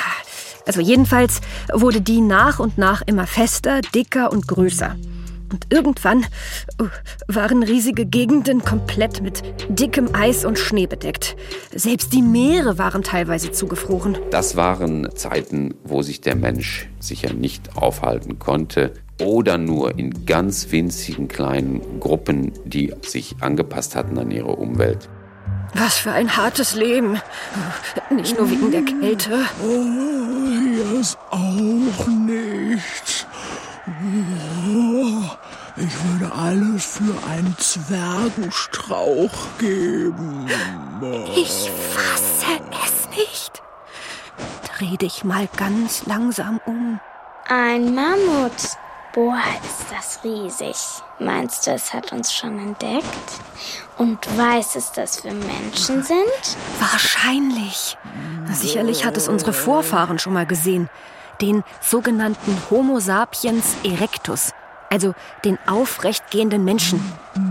also 0.67 0.81
jedenfalls 0.81 1.41
wurde 1.73 2.01
die 2.01 2.21
nach 2.21 2.59
und 2.59 2.77
nach 2.77 3.01
immer 3.05 3.27
fester, 3.27 3.81
dicker 3.81 4.31
und 4.31 4.47
größer. 4.47 4.95
Und 5.51 5.67
irgendwann 5.69 6.25
uh, 6.81 6.87
waren 7.27 7.63
riesige 7.63 8.05
Gegenden 8.05 8.63
komplett 8.63 9.21
mit 9.21 9.43
dickem 9.69 10.09
Eis 10.13 10.45
und 10.45 10.57
Schnee 10.57 10.87
bedeckt. 10.87 11.35
Selbst 11.75 12.13
die 12.13 12.21
Meere 12.21 12.77
waren 12.77 13.03
teilweise 13.03 13.51
zugefroren. 13.51 14.17
Das 14.31 14.55
waren 14.55 15.09
Zeiten, 15.15 15.73
wo 15.83 16.01
sich 16.01 16.21
der 16.21 16.35
Mensch 16.35 16.89
sicher 16.99 17.33
nicht 17.33 17.75
aufhalten 17.75 18.39
konnte 18.39 18.93
oder 19.21 19.57
nur 19.57 19.97
in 19.97 20.25
ganz 20.25 20.71
winzigen 20.71 21.27
kleinen 21.27 21.99
Gruppen, 21.99 22.53
die 22.65 22.93
sich 23.01 23.35
angepasst 23.41 23.95
hatten 23.95 24.17
an 24.17 24.31
ihre 24.31 24.55
Umwelt. 24.55 25.09
Was 25.73 25.99
für 25.99 26.11
ein 26.11 26.35
hartes 26.35 26.75
Leben. 26.75 27.19
Nicht 28.09 28.37
nur 28.37 28.49
wegen 28.49 28.71
der 28.71 28.83
Kälte. 28.83 29.39
Oh, 29.63 29.83
hier 30.49 30.99
ist 30.99 31.17
auch 31.29 32.07
nichts. 32.07 33.25
Oh, 34.67 35.23
ich 35.77 36.03
würde 36.03 36.33
alles 36.33 36.85
für 36.85 37.15
einen 37.27 37.55
Zwergenstrauch 37.57 39.31
geben. 39.57 40.47
Ich 41.35 41.71
fasse 41.93 42.59
es 42.85 43.09
nicht. 43.17 43.61
Dreh 44.77 44.97
dich 44.97 45.23
mal 45.23 45.47
ganz 45.57 46.05
langsam 46.05 46.59
um. 46.65 46.99
Ein 47.47 47.95
Mammut. 47.95 48.51
Boah, 49.13 49.41
ist 49.63 49.87
das 49.91 50.19
riesig. 50.23 50.77
Meinst 51.19 51.67
du, 51.67 51.71
es 51.71 51.93
hat 51.93 52.13
uns 52.13 52.33
schon 52.33 52.57
entdeckt? 52.57 53.05
Und 53.97 54.19
weiß 54.37 54.75
es, 54.77 54.93
dass 54.93 55.23
wir 55.23 55.33
Menschen 55.33 56.01
sind? 56.03 56.57
Wahrscheinlich. 56.79 57.97
Sicherlich 58.51 59.05
hat 59.05 59.17
es 59.17 59.27
unsere 59.27 59.51
Vorfahren 59.53 60.17
schon 60.17 60.33
mal 60.33 60.45
gesehen 60.45 60.89
den 61.41 61.63
sogenannten 61.81 62.55
Homo 62.69 62.99
sapiens 62.99 63.75
erectus, 63.83 64.53
also 64.91 65.15
den 65.45 65.57
aufrecht 65.65 66.29
gehenden 66.29 66.63
Menschen. 66.63 67.01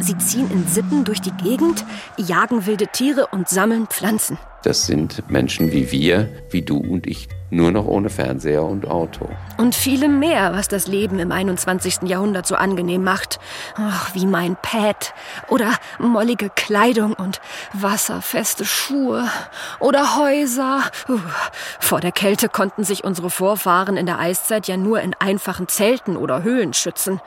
Sie 0.00 0.16
ziehen 0.18 0.50
in 0.50 0.68
Sippen 0.68 1.04
durch 1.04 1.20
die 1.20 1.32
Gegend, 1.32 1.84
jagen 2.16 2.66
wilde 2.66 2.86
Tiere 2.86 3.26
und 3.28 3.48
sammeln 3.48 3.86
Pflanzen. 3.86 4.38
Das 4.62 4.86
sind 4.86 5.30
Menschen 5.30 5.72
wie 5.72 5.90
wir, 5.90 6.28
wie 6.50 6.60
du 6.60 6.76
und 6.76 7.06
ich, 7.06 7.28
nur 7.48 7.70
noch 7.70 7.86
ohne 7.86 8.10
Fernseher 8.10 8.62
und 8.62 8.86
Auto. 8.86 9.28
Und 9.56 9.74
viele 9.74 10.06
mehr, 10.08 10.52
was 10.52 10.68
das 10.68 10.86
Leben 10.86 11.18
im 11.18 11.32
21. 11.32 12.02
Jahrhundert 12.02 12.46
so 12.46 12.56
angenehm 12.56 13.02
macht. 13.02 13.40
Ach, 13.76 14.14
wie 14.14 14.26
mein 14.26 14.56
Pad. 14.60 15.14
Oder 15.48 15.72
mollige 15.98 16.50
Kleidung 16.50 17.14
und 17.14 17.40
wasserfeste 17.72 18.66
Schuhe. 18.66 19.26
Oder 19.78 20.16
Häuser. 20.16 20.82
Vor 21.80 22.00
der 22.00 22.12
Kälte 22.12 22.50
konnten 22.50 22.84
sich 22.84 23.02
unsere 23.02 23.30
Vorfahren 23.30 23.96
in 23.96 24.06
der 24.06 24.18
Eiszeit 24.18 24.68
ja 24.68 24.76
nur 24.76 25.00
in 25.00 25.14
einfachen 25.18 25.68
Zelten 25.68 26.18
oder 26.18 26.42
Höhlen 26.42 26.74
schützen. 26.74 27.20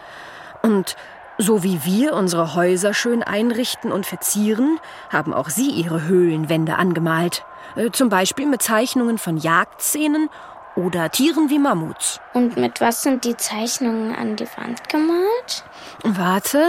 Und 0.61 0.95
so 1.37 1.63
wie 1.63 1.83
wir 1.83 2.13
unsere 2.13 2.55
Häuser 2.55 2.93
schön 2.93 3.23
einrichten 3.23 3.91
und 3.91 4.05
verzieren, 4.05 4.79
haben 5.09 5.33
auch 5.33 5.49
sie 5.49 5.69
ihre 5.69 6.03
Höhlenwände 6.03 6.75
angemalt. 6.75 7.43
Äh, 7.75 7.91
zum 7.91 8.09
Beispiel 8.09 8.45
mit 8.45 8.61
Zeichnungen 8.61 9.17
von 9.17 9.37
Jagdszenen 9.37 10.29
oder 10.75 11.09
Tieren 11.09 11.49
wie 11.49 11.59
Mammuts. 11.59 12.19
Und 12.33 12.57
mit 12.57 12.81
was 12.81 13.03
sind 13.03 13.25
die 13.25 13.37
Zeichnungen 13.37 14.15
an 14.15 14.35
die 14.35 14.47
Wand 14.57 14.89
gemalt? 14.89 15.63
Warte, 16.03 16.67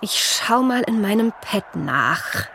ich 0.00 0.24
schau 0.24 0.62
mal 0.62 0.82
in 0.86 1.00
meinem 1.00 1.32
Pad 1.40 1.76
nach. 1.76 2.46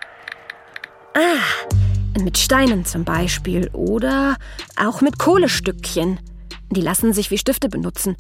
Ah, 1.13 2.19
mit 2.19 2.37
Steinen 2.37 2.85
zum 2.85 3.03
Beispiel 3.03 3.69
oder 3.73 4.37
auch 4.77 5.01
mit 5.01 5.19
Kohlestückchen. 5.19 6.19
Die 6.69 6.81
lassen 6.81 7.13
sich 7.13 7.31
wie 7.31 7.37
Stifte 7.37 7.67
benutzen 7.67 8.15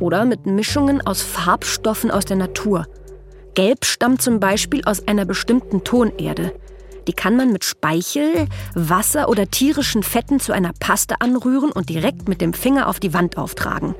oder 0.00 0.24
mit 0.24 0.46
Mischungen 0.46 1.06
aus 1.06 1.22
Farbstoffen 1.22 2.10
aus 2.10 2.24
der 2.24 2.36
Natur. 2.36 2.86
Gelb 3.54 3.84
stammt 3.84 4.22
zum 4.22 4.40
Beispiel 4.40 4.82
aus 4.84 5.06
einer 5.06 5.24
bestimmten 5.24 5.84
Tonerde. 5.84 6.52
Die 7.06 7.12
kann 7.12 7.36
man 7.36 7.52
mit 7.52 7.64
Speichel, 7.64 8.46
Wasser 8.74 9.28
oder 9.28 9.50
tierischen 9.50 10.02
Fetten 10.02 10.40
zu 10.40 10.52
einer 10.52 10.72
Paste 10.78 11.20
anrühren 11.20 11.72
und 11.72 11.88
direkt 11.88 12.28
mit 12.28 12.40
dem 12.40 12.52
Finger 12.52 12.88
auf 12.88 13.00
die 13.00 13.14
Wand 13.14 13.36
auftragen. 13.36 13.94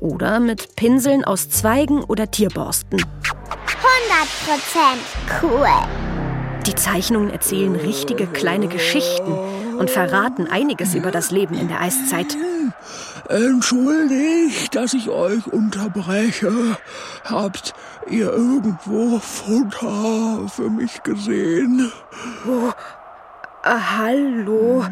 Oder 0.00 0.40
mit 0.40 0.76
Pinseln 0.76 1.24
aus 1.24 1.48
Zweigen 1.48 2.02
oder 2.04 2.30
Tierborsten. 2.30 3.00
100% 3.00 3.04
cool. 5.42 5.68
Die 6.66 6.74
Zeichnungen 6.74 7.30
erzählen 7.30 7.74
richtige 7.74 8.26
kleine 8.26 8.68
Geschichten 8.68 9.32
und 9.78 9.90
verraten 9.90 10.46
einiges 10.46 10.94
über 10.94 11.10
das 11.10 11.30
Leben 11.30 11.54
in 11.54 11.68
der 11.68 11.80
Eiszeit. 11.80 12.36
Entschuldigt, 13.30 14.74
dass 14.74 14.92
ich 14.92 15.08
euch 15.08 15.46
unterbreche. 15.46 16.76
Habt 17.24 17.74
ihr 18.08 18.32
irgendwo 18.32 19.20
Futter 19.20 20.48
für 20.48 20.68
mich 20.68 21.00
gesehen? 21.04 21.92
Oh, 22.44 22.72
äh, 23.62 23.70
hallo. 23.70 24.84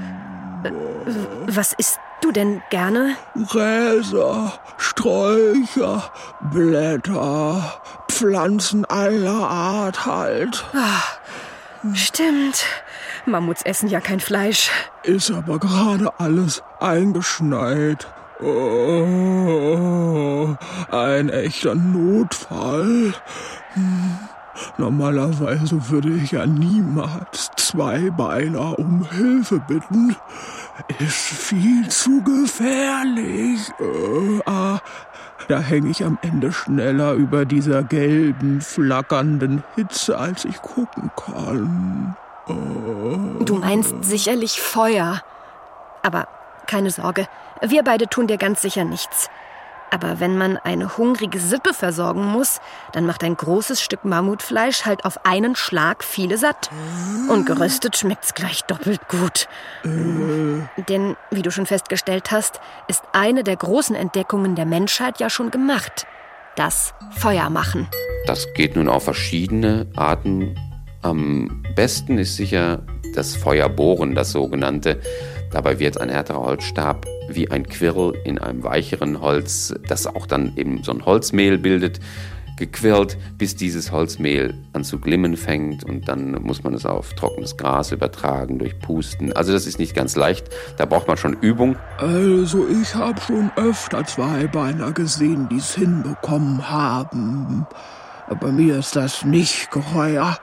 Äh, 0.63 0.71
was 1.49 1.73
isst 1.73 1.99
du 2.21 2.31
denn 2.31 2.63
gerne? 2.71 3.17
Gräser, 3.49 4.53
Sträucher, 4.77 6.13
Blätter, 6.53 7.81
Pflanzen 8.09 8.85
aller 8.85 9.51
Art 9.51 10.07
halt. 10.07 10.65
Ach, 10.75 11.19
stimmt. 11.93 12.67
Mammuts 13.27 13.63
essen 13.63 13.89
ja 13.89 14.01
kein 14.01 14.21
Fleisch. 14.21 14.71
Ist 15.03 15.33
aber 15.33 15.59
gerade 15.59 16.13
alles 16.21 16.63
eingeschneit. 16.79 18.07
Oh, 18.41 19.37
ein 20.91 21.29
echter 21.29 21.75
Notfall. 21.75 23.13
Hm. 23.75 24.19
Normalerweise 24.77 25.91
würde 25.91 26.11
ich 26.11 26.33
ja 26.33 26.47
niemals 26.47 27.51
Zweibeiner 27.57 28.79
um 28.79 29.09
Hilfe 29.11 29.61
bitten, 29.67 30.15
ist 30.99 31.17
viel 31.17 31.89
zu 31.89 32.23
gefährlich. 32.23 33.73
Äh, 33.81 34.41
ah, 34.47 34.79
da 35.49 35.61
hänge 35.61 35.91
ich 35.91 36.05
am 36.05 36.19
Ende 36.23 36.53
schneller 36.53 37.15
über 37.15 37.45
dieser 37.45 37.83
gelben, 37.83 38.61
flackernden 38.61 39.65
Hitze, 39.75 40.19
als 40.19 40.45
ich 40.45 40.61
gucken 40.63 41.11
kann. 41.17 42.17
Äh. 42.49 43.45
Du 43.45 43.57
meinst 43.57 43.95
sicherlich 44.03 44.61
Feuer. 44.61 45.23
Aber 46.03 46.29
keine 46.67 46.91
Sorge, 46.91 47.27
wir 47.63 47.83
beide 47.83 48.09
tun 48.09 48.27
dir 48.27 48.39
ganz 48.39 48.63
sicher 48.63 48.85
nichts. 48.85 49.31
Aber 49.91 50.21
wenn 50.21 50.37
man 50.37 50.57
eine 50.59 50.99
hungrige 50.99 51.39
Sippe 51.39 51.73
versorgen 51.73 52.27
muss, 52.27 52.61
dann 52.93 53.07
macht 53.07 53.25
ein 53.25 53.37
großes 53.37 53.81
Stück 53.81 54.05
Mammutfleisch 54.05 54.85
halt 54.85 55.05
auf 55.05 55.25
einen 55.25 55.57
Schlag 55.57 56.05
viele 56.05 56.37
satt. 56.37 56.71
Und 57.29 57.47
geröstet 57.47 57.97
schmeckt's 57.97 58.35
gleich 58.35 58.63
doppelt 58.65 59.09
gut. 59.09 59.49
Äh. 59.85 60.83
Denn, 60.89 61.17
wie 61.31 61.43
du 61.43 61.51
schon 61.51 61.67
festgestellt 61.67 62.31
hast, 62.31 62.61
ist 62.87 63.03
eine 63.13 63.45
der 63.45 63.57
großen 63.57 63.97
Entdeckungen 63.97 64.55
der 64.55 64.67
Menschheit 64.67 65.21
ja 65.21 65.31
schon 65.31 65.51
gemacht. 65.51 66.07
Das 66.57 66.93
Feuer 67.13 67.49
machen. 67.51 67.89
Das 68.27 68.47
geht 68.55 68.77
nun 68.77 68.89
auf 68.89 69.05
verschiedene 69.05 69.87
Arten. 69.97 70.55
Am 71.03 71.63
besten 71.77 72.19
ist 72.19 72.37
sicher 72.37 72.83
das 73.15 73.37
Feuerbohren, 73.37 74.15
das 74.15 74.33
sogenannte. 74.33 75.01
Dabei 75.51 75.79
wird 75.79 75.99
ein 75.99 76.11
härterer 76.11 76.41
Holzstab 76.41 77.07
wie 77.29 77.51
ein 77.51 77.67
Quirl 77.67 78.15
in 78.25 78.39
einem 78.39 78.63
weicheren 78.63 79.21
Holz, 79.21 79.75
das 79.89 80.07
auch 80.07 80.27
dann 80.27 80.53
eben 80.57 80.83
so 80.83 80.93
ein 80.93 81.05
Holzmehl 81.05 81.59
bildet, 81.59 82.01
gequirlt, 82.59 83.17
bis 83.39 83.57
dieses 83.57 83.93
Holzmehl 83.93 84.55
an 84.73 84.85
zu 84.85 84.99
glimmen 84.99 85.37
fängt 85.37 85.85
und 85.85 86.09
dann 86.09 86.33
muss 86.43 86.65
man 86.65 86.75
es 86.75 86.85
auf 86.85 87.15
trockenes 87.15 87.57
Gras 87.57 87.93
übertragen 87.93 88.59
durch 88.59 88.79
Pusten. 88.81 89.33
Also 89.33 89.53
das 89.53 89.67
ist 89.67 89.79
nicht 89.79 89.95
ganz 89.95 90.17
leicht, 90.17 90.49
da 90.77 90.85
braucht 90.85 91.09
man 91.09 91.17
schon 91.17 91.35
Übung. 91.35 91.77
Also 91.99 92.67
ich 92.69 92.95
habe 92.95 93.21
schon 93.21 93.51
öfter 93.57 94.05
Zweibeiner 94.05 94.93
gesehen, 94.93 95.49
die 95.49 95.59
es 95.59 95.75
hinbekommen 95.75 96.69
haben. 96.69 97.67
Aber 98.29 98.53
mir 98.53 98.79
ist 98.79 98.97
das 98.97 99.25
nicht 99.25 99.71
geheuer. 99.71 100.37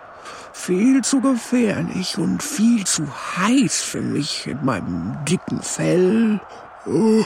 Viel 0.54 1.04
zu 1.04 1.20
gefährlich 1.20 2.18
und 2.18 2.42
viel 2.42 2.86
zu 2.86 3.06
heiß 3.38 3.84
für 3.84 4.02
mich 4.02 4.48
in 4.48 4.64
meinem 4.64 5.18
dicken 5.26 5.62
Fell. 5.62 6.40
Oh, 6.88 7.24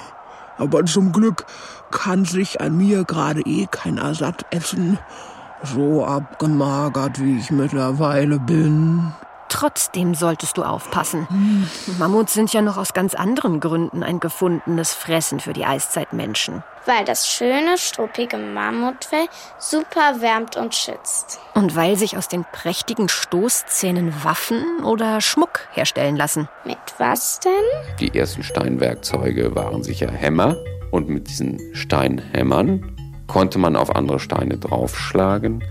aber 0.57 0.85
zum 0.85 1.11
Glück 1.11 1.45
kann 1.91 2.25
sich 2.25 2.61
an 2.61 2.77
mir 2.77 3.03
gerade 3.03 3.41
eh 3.41 3.67
keiner 3.69 4.13
satt 4.13 4.45
essen. 4.51 4.99
So 5.63 6.05
abgemagert, 6.05 7.19
wie 7.19 7.37
ich 7.37 7.51
mittlerweile 7.51 8.39
bin. 8.39 9.13
Trotzdem 9.49 10.13
solltest 10.13 10.57
du 10.57 10.63
aufpassen. 10.63 11.27
Mammuts 11.97 12.33
sind 12.33 12.53
ja 12.53 12.61
noch 12.61 12.77
aus 12.77 12.93
ganz 12.93 13.15
anderen 13.15 13.59
Gründen 13.59 14.03
ein 14.03 14.19
gefundenes 14.19 14.93
Fressen 14.93 15.39
für 15.39 15.53
die 15.53 15.65
Eiszeitmenschen. 15.65 16.63
Weil 16.89 17.05
das 17.05 17.27
schöne, 17.27 17.77
struppige 17.77 18.35
Mammutfell 18.37 19.27
super 19.59 20.21
wärmt 20.21 20.57
und 20.57 20.73
schützt. 20.73 21.39
Und 21.53 21.75
weil 21.75 21.95
sich 21.95 22.17
aus 22.17 22.29
den 22.29 22.45
prächtigen 22.51 23.09
Stoßzähnen 23.09 24.23
Waffen 24.23 24.83
oder 24.83 25.21
Schmuck 25.21 25.67
herstellen 25.71 26.15
lassen. 26.15 26.49
Mit 26.65 26.79
was 26.97 27.41
denn? 27.41 27.51
Die 27.99 28.17
ersten 28.17 28.41
Steinwerkzeuge 28.41 29.53
waren 29.53 29.83
sicher 29.83 30.09
Hämmer. 30.11 30.57
Und 30.89 31.09
mit 31.09 31.29
diesen 31.29 31.59
Steinhämmern 31.75 32.97
konnte 33.27 33.59
man 33.59 33.75
auf 33.75 33.95
andere 33.95 34.19
Steine 34.19 34.57
draufschlagen, 34.57 35.63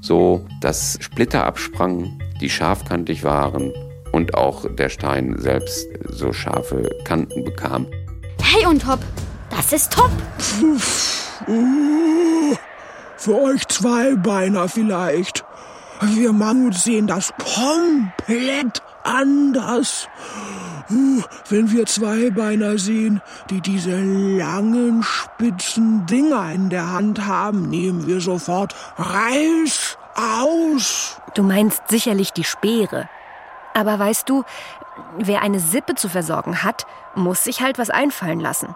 so 0.00 0.46
dass 0.60 0.98
Splitter 1.00 1.46
absprangen 1.46 2.22
die 2.40 2.48
scharfkantig 2.48 3.24
waren 3.24 3.72
und 4.12 4.34
auch 4.34 4.64
der 4.76 4.88
Stein 4.88 5.34
selbst 5.36 5.88
so 6.10 6.32
scharfe 6.32 6.88
Kanten 7.02 7.42
bekam. 7.42 7.88
Hey 8.40 8.66
und 8.66 8.86
Hopp, 8.86 9.00
das 9.60 9.72
ist 9.74 9.92
top. 9.92 10.10
Für 13.16 13.42
euch 13.42 13.68
Zweibeiner 13.68 14.68
vielleicht. 14.68 15.44
Wir 16.00 16.32
Mammuts 16.32 16.84
sehen 16.84 17.06
das 17.06 17.34
komplett 17.36 18.82
anders. 19.04 20.08
Wenn 20.88 21.70
wir 21.72 21.84
Zweibeiner 21.84 22.78
sehen, 22.78 23.20
die 23.50 23.60
diese 23.60 24.00
langen, 24.00 25.02
spitzen 25.02 26.06
Dinger 26.06 26.50
in 26.52 26.70
der 26.70 26.90
Hand 26.90 27.26
haben, 27.26 27.68
nehmen 27.68 28.06
wir 28.06 28.22
sofort 28.22 28.74
Reis 28.96 29.98
aus. 30.14 31.20
Du 31.34 31.42
meinst 31.42 31.82
sicherlich 31.88 32.32
die 32.32 32.44
Speere. 32.44 33.10
Aber 33.74 33.98
weißt 33.98 34.26
du, 34.26 34.42
wer 35.18 35.42
eine 35.42 35.60
Sippe 35.60 35.96
zu 35.96 36.08
versorgen 36.08 36.62
hat, 36.62 36.86
muss 37.14 37.44
sich 37.44 37.60
halt 37.60 37.78
was 37.78 37.90
einfallen 37.90 38.40
lassen. 38.40 38.74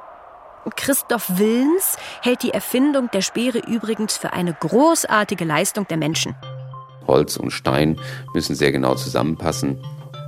Christoph 0.77 1.39
Willens 1.39 1.97
hält 2.23 2.43
die 2.43 2.51
Erfindung 2.51 3.11
der 3.13 3.21
Speere 3.21 3.59
übrigens 3.59 4.17
für 4.17 4.33
eine 4.33 4.55
großartige 4.55 5.45
Leistung 5.45 5.87
der 5.89 5.97
Menschen. 5.97 6.35
Holz 7.07 7.37
und 7.37 7.51
Stein 7.51 7.99
müssen 8.33 8.55
sehr 8.55 8.73
genau 8.73 8.95
zusammenpassen. 8.95 9.79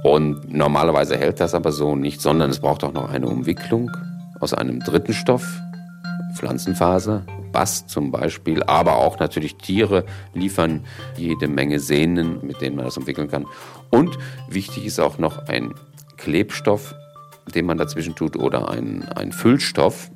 Und 0.05 0.53
normalerweise 0.53 1.17
hält 1.17 1.41
das 1.41 1.55
aber 1.55 1.73
so 1.73 1.97
nicht, 1.97 2.21
sondern 2.21 2.51
es 2.51 2.61
braucht 2.61 2.85
auch 2.85 2.93
noch 2.93 3.11
eine 3.11 3.27
Umwicklung 3.27 3.91
aus 4.41 4.55
einem 4.55 4.81
dritten 4.81 5.15
Stoff, 5.15 5.45
Pflanzenfaser, 6.35 7.25
Bast 7.51 7.89
zum 7.89 8.11
Beispiel, 8.11 8.63
aber 8.65 8.97
auch 8.97 9.19
natürlich 9.19 9.57
Tiere 9.57 10.05
liefern 10.35 10.85
jede 11.17 11.49
Menge 11.49 11.81
Sehnen, 11.81 12.47
mit 12.47 12.61
denen 12.61 12.77
man 12.77 12.85
das 12.85 12.99
umwickeln 12.99 13.29
kann. 13.29 13.47
Und 13.91 14.19
wichtig 14.49 14.85
ist 14.85 15.01
auch 15.01 15.19
noch 15.19 15.49
ein 15.49 15.73
Klebstoff, 16.19 16.95
den 17.55 17.65
man 17.65 17.79
dazwischen 17.79 18.15
tut, 18.15 18.37
oder 18.37 18.69
ein, 18.69 19.05
ein 19.15 19.33
Füllstoff, 19.33 20.11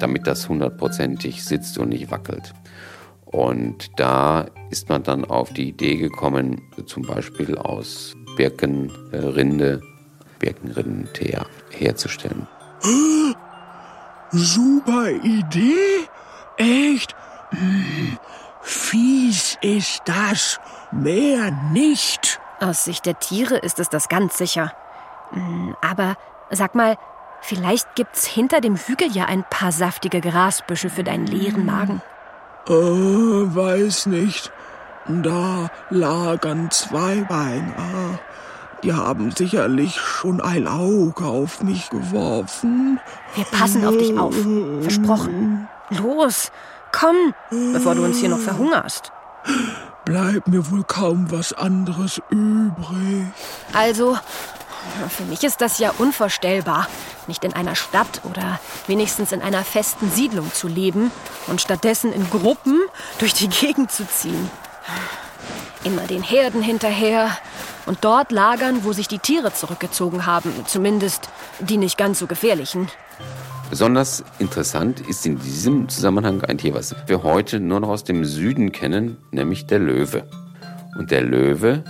damit 0.00 0.26
das 0.26 0.48
hundertprozentig 0.48 1.44
sitzt 1.44 1.78
und 1.78 1.90
nicht 1.90 2.10
wackelt. 2.10 2.52
Und 3.24 3.90
da 3.96 4.46
ist 4.70 4.88
man 4.88 5.02
dann 5.02 5.24
auf 5.24 5.52
die 5.52 5.68
Idee 5.70 5.96
gekommen, 5.96 6.60
zum 6.86 7.02
Beispiel 7.02 7.56
aus 7.56 8.14
Birkenrinde, 8.36 9.80
Birkenrindentee 10.38 11.38
herzustellen. 11.70 12.46
Super 14.30 15.10
Idee! 15.10 16.08
Echt? 16.56 17.14
Hm, 17.50 18.18
fies 18.62 19.58
ist 19.60 20.02
das. 20.06 20.58
Mehr 20.90 21.50
nicht. 21.72 22.40
Aus 22.60 22.84
Sicht 22.84 23.06
der 23.06 23.18
Tiere 23.18 23.56
ist 23.56 23.78
es 23.78 23.88
das 23.88 24.08
ganz 24.08 24.38
sicher. 24.38 24.72
Hm, 25.30 25.76
aber 25.82 26.16
sag 26.50 26.74
mal, 26.74 26.96
vielleicht 27.42 27.94
gibt's 27.94 28.26
hinter 28.26 28.60
dem 28.60 28.76
Hügel 28.76 29.10
ja 29.12 29.26
ein 29.26 29.44
paar 29.48 29.72
saftige 29.72 30.20
Grasbüschel 30.20 30.90
für 30.90 31.04
deinen 31.04 31.26
leeren 31.26 31.66
Magen. 31.66 32.00
Äh, 32.68 32.72
weiß 32.72 34.06
nicht. 34.06 34.50
Da 35.06 35.68
lagern 35.90 36.70
zwei 36.70 37.16
Beiner. 37.28 38.18
Die 38.82 38.92
haben 38.92 39.30
sicherlich 39.30 39.96
schon 39.96 40.40
ein 40.40 40.66
Auge 40.66 41.24
auf 41.24 41.62
mich 41.62 41.90
geworfen. 41.90 42.98
Wir 43.34 43.44
passen 43.44 43.84
auf 43.84 43.96
dich 43.96 44.16
auf. 44.18 44.34
Versprochen. 44.80 45.68
Los, 45.90 46.50
komm, 46.90 47.34
bevor 47.72 47.94
du 47.94 48.04
uns 48.04 48.18
hier 48.18 48.28
noch 48.28 48.38
verhungerst. 48.38 49.12
Bleibt 50.04 50.48
mir 50.48 50.68
wohl 50.70 50.82
kaum 50.84 51.30
was 51.30 51.52
anderes 51.52 52.20
übrig. 52.30 53.26
Also, 53.72 54.16
für 55.08 55.24
mich 55.24 55.44
ist 55.44 55.60
das 55.60 55.78
ja 55.78 55.92
unvorstellbar, 55.98 56.88
nicht 57.26 57.44
in 57.44 57.52
einer 57.52 57.74
Stadt 57.74 58.20
oder 58.24 58.60
wenigstens 58.86 59.32
in 59.32 59.42
einer 59.42 59.64
festen 59.64 60.10
Siedlung 60.10 60.52
zu 60.52 60.68
leben 60.68 61.10
und 61.46 61.60
stattdessen 61.60 62.12
in 62.12 62.28
Gruppen 62.30 62.80
durch 63.18 63.34
die 63.34 63.48
Gegend 63.48 63.90
zu 63.90 64.06
ziehen. 64.06 64.50
Immer 65.84 66.06
den 66.06 66.22
Herden 66.22 66.62
hinterher 66.62 67.36
und 67.86 67.98
dort 68.02 68.32
lagern, 68.32 68.84
wo 68.84 68.92
sich 68.92 69.08
die 69.08 69.18
Tiere 69.18 69.52
zurückgezogen 69.52 70.26
haben, 70.26 70.52
zumindest 70.66 71.28
die 71.60 71.76
nicht 71.76 71.98
ganz 71.98 72.18
so 72.18 72.26
gefährlichen. 72.26 72.88
Besonders 73.70 74.22
interessant 74.38 75.00
ist 75.00 75.24
in 75.24 75.38
diesem 75.38 75.88
Zusammenhang 75.88 76.44
ein 76.44 76.58
Tier, 76.58 76.74
was 76.74 76.94
wir 77.06 77.22
heute 77.22 77.58
nur 77.58 77.80
noch 77.80 77.88
aus 77.88 78.04
dem 78.04 78.24
Süden 78.24 78.70
kennen, 78.70 79.16
nämlich 79.30 79.66
der 79.66 79.78
Löwe. 79.78 80.24
Und 80.98 81.10
der 81.10 81.22
Löwe 81.22 81.82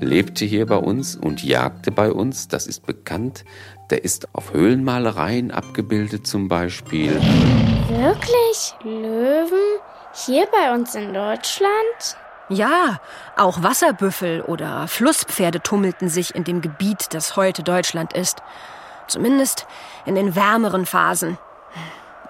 lebte 0.00 0.44
hier 0.44 0.66
bei 0.66 0.76
uns 0.76 1.16
und 1.16 1.42
jagte 1.44 1.90
bei 1.90 2.10
uns, 2.10 2.48
das 2.48 2.66
ist 2.66 2.86
bekannt. 2.86 3.44
Der 3.90 4.04
ist 4.04 4.34
auf 4.34 4.52
Höhlenmalereien 4.52 5.50
abgebildet 5.50 6.26
zum 6.26 6.48
Beispiel. 6.48 7.20
Wirklich? 7.88 8.74
Löwen? 8.82 9.80
Hier 10.12 10.46
bei 10.50 10.74
uns 10.74 10.94
in 10.94 11.14
Deutschland? 11.14 12.16
Ja, 12.48 13.00
auch 13.36 13.62
Wasserbüffel 13.62 14.42
oder 14.42 14.88
Flusspferde 14.88 15.60
tummelten 15.60 16.08
sich 16.08 16.34
in 16.34 16.42
dem 16.42 16.60
Gebiet, 16.60 17.14
das 17.14 17.36
heute 17.36 17.62
Deutschland 17.62 18.12
ist. 18.12 18.42
Zumindest 19.06 19.66
in 20.04 20.16
den 20.16 20.34
wärmeren 20.34 20.86
Phasen. 20.86 21.38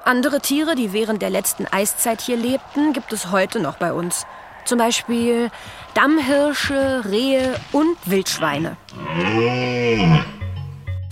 Andere 0.04 0.40
Tiere, 0.40 0.74
die 0.74 0.92
während 0.92 1.22
der 1.22 1.30
letzten 1.30 1.66
Eiszeit 1.66 2.20
hier 2.20 2.36
lebten, 2.36 2.92
gibt 2.92 3.12
es 3.12 3.30
heute 3.30 3.60
noch 3.60 3.76
bei 3.76 3.92
uns. 3.92 4.26
Zum 4.70 4.78
Beispiel 4.78 5.50
Dammhirsche, 5.94 7.02
Rehe 7.10 7.56
und 7.72 7.96
Wildschweine. 8.04 8.76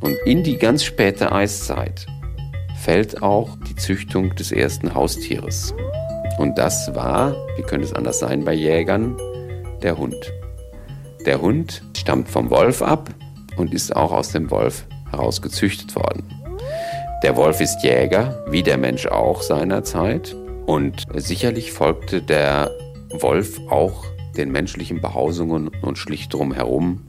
Und 0.00 0.16
in 0.26 0.44
die 0.44 0.58
ganz 0.58 0.84
späte 0.84 1.32
Eiszeit 1.32 2.06
fällt 2.80 3.20
auch 3.20 3.56
die 3.68 3.74
Züchtung 3.74 4.32
des 4.36 4.52
ersten 4.52 4.94
Haustieres. 4.94 5.74
Und 6.38 6.56
das 6.56 6.94
war, 6.94 7.34
wie 7.56 7.62
könnte 7.62 7.84
es 7.84 7.92
anders 7.92 8.20
sein 8.20 8.44
bei 8.44 8.52
Jägern, 8.52 9.16
der 9.82 9.98
Hund. 9.98 10.32
Der 11.26 11.40
Hund 11.40 11.82
stammt 11.96 12.28
vom 12.28 12.50
Wolf 12.50 12.80
ab 12.80 13.10
und 13.56 13.74
ist 13.74 13.96
auch 13.96 14.12
aus 14.12 14.30
dem 14.30 14.52
Wolf 14.52 14.86
heraus 15.10 15.42
gezüchtet 15.42 15.96
worden. 15.96 16.22
Der 17.24 17.34
Wolf 17.34 17.60
ist 17.60 17.82
Jäger, 17.82 18.44
wie 18.48 18.62
der 18.62 18.78
Mensch 18.78 19.06
auch 19.06 19.42
seinerzeit. 19.42 20.36
Und 20.66 21.06
sicherlich 21.16 21.72
folgte 21.72 22.22
der 22.22 22.70
Wolf 23.12 23.60
auch 23.70 24.04
den 24.36 24.50
menschlichen 24.50 25.00
Behausungen 25.00 25.68
und 25.82 25.98
schlicht 25.98 26.32
drumherum 26.32 27.06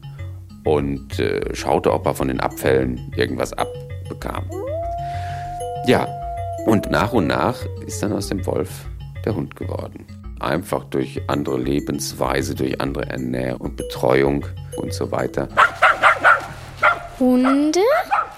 und 0.64 1.20
äh, 1.20 1.56
schaute, 1.56 1.94
ob 1.94 2.06
er 2.06 2.16
von 2.16 2.28
den 2.28 2.40
Abfällen 2.40 3.12
irgendwas 3.16 3.54
abbekam. 3.54 4.50
Ja, 5.86 6.08
und 6.66 6.92
nach 6.92 7.14
und 7.14 7.28
nach 7.28 7.58
ist 7.86 8.04
dann 8.04 8.14
aus 8.14 8.28
dem 8.28 8.46
Wolf 8.46 8.86
der 9.26 9.36
Hund 9.36 9.56
geworden. 9.56 10.06
Einfach 10.40 10.86
durch 10.86 11.22
andere 11.28 11.58
Lebensweise, 11.58 12.56
durch 12.56 12.80
andere 12.80 13.08
Ernährung 13.08 13.62
und 13.62 13.78
Betreuung 13.78 14.46
und 14.78 14.94
so 14.94 15.12
weiter. 15.12 15.50
Hunde? 17.20 17.82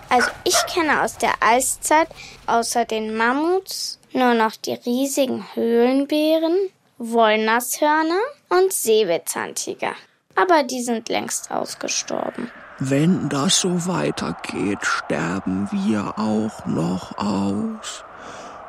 Also 0.09 0.29
ich 0.43 0.57
kenne 0.73 1.03
aus 1.03 1.17
der 1.17 1.33
Eiszeit 1.39 2.07
außer 2.47 2.85
den 2.85 3.15
Mammuts 3.15 3.99
nur 4.13 4.33
noch 4.33 4.55
die 4.55 4.73
riesigen 4.73 5.45
Höhlenbären, 5.53 6.57
Wollnashörner 7.03 8.21
und 8.49 8.71
Säbelzahntiger. 8.71 9.93
Aber 10.35 10.61
die 10.61 10.83
sind 10.83 11.09
längst 11.09 11.49
ausgestorben. 11.49 12.51
Wenn 12.77 13.27
das 13.27 13.59
so 13.59 13.87
weitergeht, 13.87 14.77
sterben 14.81 15.67
wir 15.71 16.19
auch 16.19 16.63
noch 16.67 17.17
aus. 17.17 18.05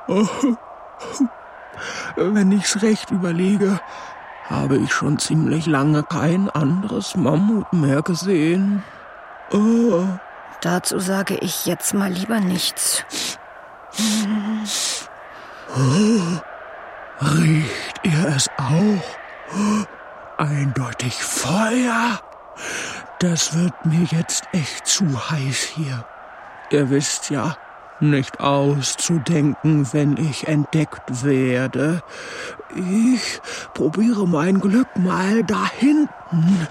Wenn 2.16 2.52
ich's 2.52 2.82
recht 2.82 3.10
überlege, 3.10 3.80
habe 4.48 4.78
ich 4.78 4.92
schon 4.92 5.18
ziemlich 5.18 5.66
lange 5.66 6.02
kein 6.02 6.48
anderes 6.48 7.14
Mammut 7.16 7.70
mehr 7.74 8.00
gesehen. 8.00 8.82
Oh. 9.52 10.04
Dazu 10.62 10.98
sage 11.00 11.36
ich 11.36 11.66
jetzt 11.66 11.92
mal 11.92 12.10
lieber 12.10 12.40
nichts. 12.40 13.04
Riecht 17.22 18.00
ihr 18.02 18.34
es 18.34 18.50
auch? 18.58 20.38
Eindeutig 20.38 21.14
Feuer. 21.14 22.20
Das 23.20 23.56
wird 23.56 23.86
mir 23.86 24.04
jetzt 24.10 24.42
echt 24.52 24.86
zu 24.86 25.04
heiß 25.30 25.62
hier. 25.76 26.04
Ihr 26.70 26.90
wisst 26.90 27.30
ja, 27.30 27.56
nicht 28.00 28.40
auszudenken, 28.40 29.86
wenn 29.92 30.16
ich 30.16 30.48
entdeckt 30.48 31.24
werde. 31.24 32.02
Ich 32.74 33.40
probiere 33.74 34.26
mein 34.26 34.58
Glück 34.60 34.88
mal 34.96 35.44
da 35.44 35.64
hinten. 35.78 36.66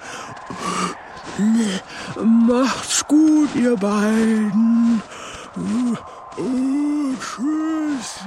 Macht's 2.20 3.08
gut, 3.08 3.56
ihr 3.56 3.78
beiden. 3.78 5.02
Oh, 6.38 7.14
tschüss. 7.20 8.26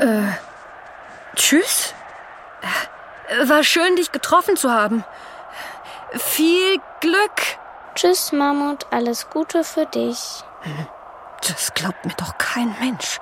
Äh, 0.00 0.32
tschüss? 1.46 1.94
War 3.44 3.62
schön, 3.62 3.94
dich 3.96 4.10
getroffen 4.10 4.56
zu 4.56 4.72
haben. 4.72 5.04
Viel 6.12 6.80
Glück. 7.00 7.58
Tschüss, 7.94 8.32
Mammut, 8.32 8.86
alles 8.90 9.30
Gute 9.30 9.62
für 9.62 9.86
dich. 9.86 10.42
Das 11.46 11.72
glaubt 11.74 12.04
mir 12.04 12.14
doch 12.14 12.36
kein 12.38 12.74
Mensch. 12.80 13.20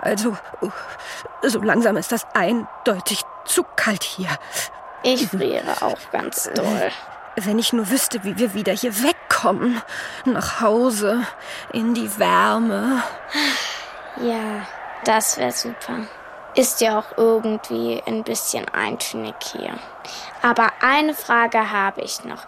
Also, 0.00 0.36
so 1.42 1.60
langsam 1.60 1.96
ist 1.96 2.12
das 2.12 2.26
eindeutig 2.32 3.22
zu 3.44 3.62
kalt 3.76 4.02
hier. 4.02 4.30
Ich 5.02 5.28
friere 5.28 5.82
auch 5.82 5.98
ganz 6.10 6.50
doll. 6.54 6.90
Wenn 7.36 7.58
ich 7.58 7.74
nur 7.74 7.90
wüsste, 7.90 8.24
wie 8.24 8.38
wir 8.38 8.54
wieder 8.54 8.72
hier 8.72 9.02
wegkommen. 9.02 9.82
Nach 10.24 10.62
Hause, 10.62 11.26
in 11.72 11.92
die 11.92 12.18
Wärme. 12.18 13.02
Ja, 14.16 14.66
das 15.04 15.36
wäre 15.36 15.52
super. 15.52 16.06
Ist 16.56 16.80
ja 16.80 16.98
auch 16.98 17.18
irgendwie 17.18 18.02
ein 18.06 18.24
bisschen 18.24 18.66
eintönig 18.70 19.34
hier. 19.52 19.78
Aber 20.40 20.72
eine 20.80 21.12
Frage 21.12 21.70
habe 21.70 22.00
ich 22.00 22.24
noch. 22.24 22.46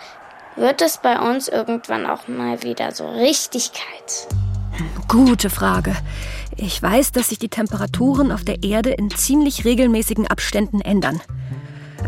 Wird 0.57 0.81
es 0.81 0.97
bei 0.97 1.21
uns 1.21 1.47
irgendwann 1.47 2.07
auch 2.07 2.27
mal 2.27 2.63
wieder 2.63 2.93
so 2.93 3.07
richtig 3.07 3.73
kalt? 3.73 4.29
Gute 5.09 5.51
Frage. 5.51 5.95
Ich 6.57 6.83
weiß, 6.83 7.13
dass 7.13 7.29
sich 7.29 7.39
die 7.39 7.51
Temperaturen 7.51 8.33
auf 8.33 8.45
der 8.45 8.63
Erde 8.63 8.91
in 8.91 9.11
ziemlich 9.11 9.67
regelmäßigen 9.67 10.27
Abständen 10.27 10.81
ändern. 10.81 11.21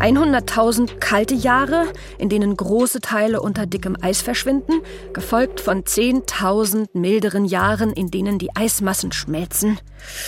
100.000 0.01 0.99
kalte 0.99 1.35
Jahre, 1.35 1.85
in 2.17 2.29
denen 2.29 2.57
große 2.57 3.01
Teile 3.01 3.41
unter 3.41 3.65
dickem 3.65 3.95
Eis 4.01 4.21
verschwinden, 4.21 4.81
gefolgt 5.13 5.59
von 5.59 5.83
10.000 5.83 6.89
milderen 6.93 7.45
Jahren, 7.45 7.93
in 7.93 8.11
denen 8.11 8.39
die 8.39 8.55
Eismassen 8.55 9.11
schmelzen. 9.11 9.79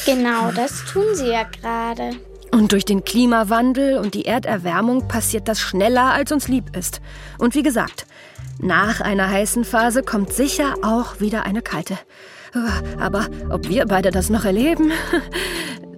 Genau, 0.05 0.51
das 0.55 0.85
tun 0.85 1.05
sie 1.13 1.29
ja 1.29 1.43
gerade. 1.43 2.11
Und 2.51 2.71
durch 2.71 2.85
den 2.85 3.03
Klimawandel 3.03 3.97
und 3.97 4.13
die 4.13 4.25
Erderwärmung 4.25 5.07
passiert 5.07 5.47
das 5.47 5.59
schneller, 5.59 6.13
als 6.13 6.31
uns 6.31 6.47
lieb 6.47 6.75
ist. 6.77 7.01
Und 7.39 7.55
wie 7.55 7.63
gesagt, 7.63 8.05
nach 8.59 9.01
einer 9.01 9.27
heißen 9.27 9.63
Phase 9.63 10.03
kommt 10.03 10.31
sicher 10.31 10.75
auch 10.83 11.19
wieder 11.19 11.43
eine 11.43 11.63
kalte. 11.63 11.97
Aber 12.99 13.27
ob 13.49 13.67
wir 13.67 13.87
beide 13.87 14.11
das 14.11 14.29
noch 14.29 14.45
erleben? 14.45 14.91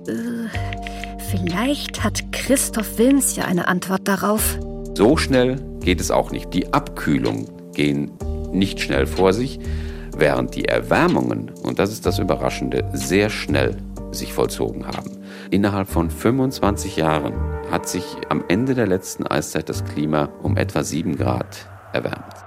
Vielleicht 1.43 2.03
hat 2.03 2.31
Christoph 2.31 2.97
Wilms 2.97 3.35
ja 3.35 3.45
eine 3.45 3.67
Antwort 3.67 4.07
darauf. 4.07 4.57
So 4.95 5.17
schnell 5.17 5.57
geht 5.81 5.99
es 5.99 6.11
auch 6.11 6.31
nicht. 6.31 6.53
Die 6.53 6.73
Abkühlungen 6.73 7.47
gehen 7.73 8.11
nicht 8.51 8.79
schnell 8.79 9.05
vor 9.05 9.33
sich, 9.33 9.59
während 10.15 10.55
die 10.55 10.65
Erwärmungen, 10.65 11.51
und 11.63 11.79
das 11.79 11.91
ist 11.91 12.05
das 12.05 12.19
Überraschende, 12.19 12.89
sehr 12.93 13.29
schnell 13.29 13.77
sich 14.11 14.33
vollzogen 14.33 14.87
haben. 14.87 15.11
Innerhalb 15.51 15.89
von 15.89 16.09
25 16.09 16.95
Jahren 16.95 17.33
hat 17.69 17.87
sich 17.87 18.03
am 18.29 18.43
Ende 18.47 18.73
der 18.73 18.87
letzten 18.87 19.27
Eiszeit 19.27 19.67
das 19.69 19.83
Klima 19.83 20.29
um 20.41 20.57
etwa 20.57 20.83
7 20.83 21.17
Grad 21.17 21.67
erwärmt. 21.91 22.44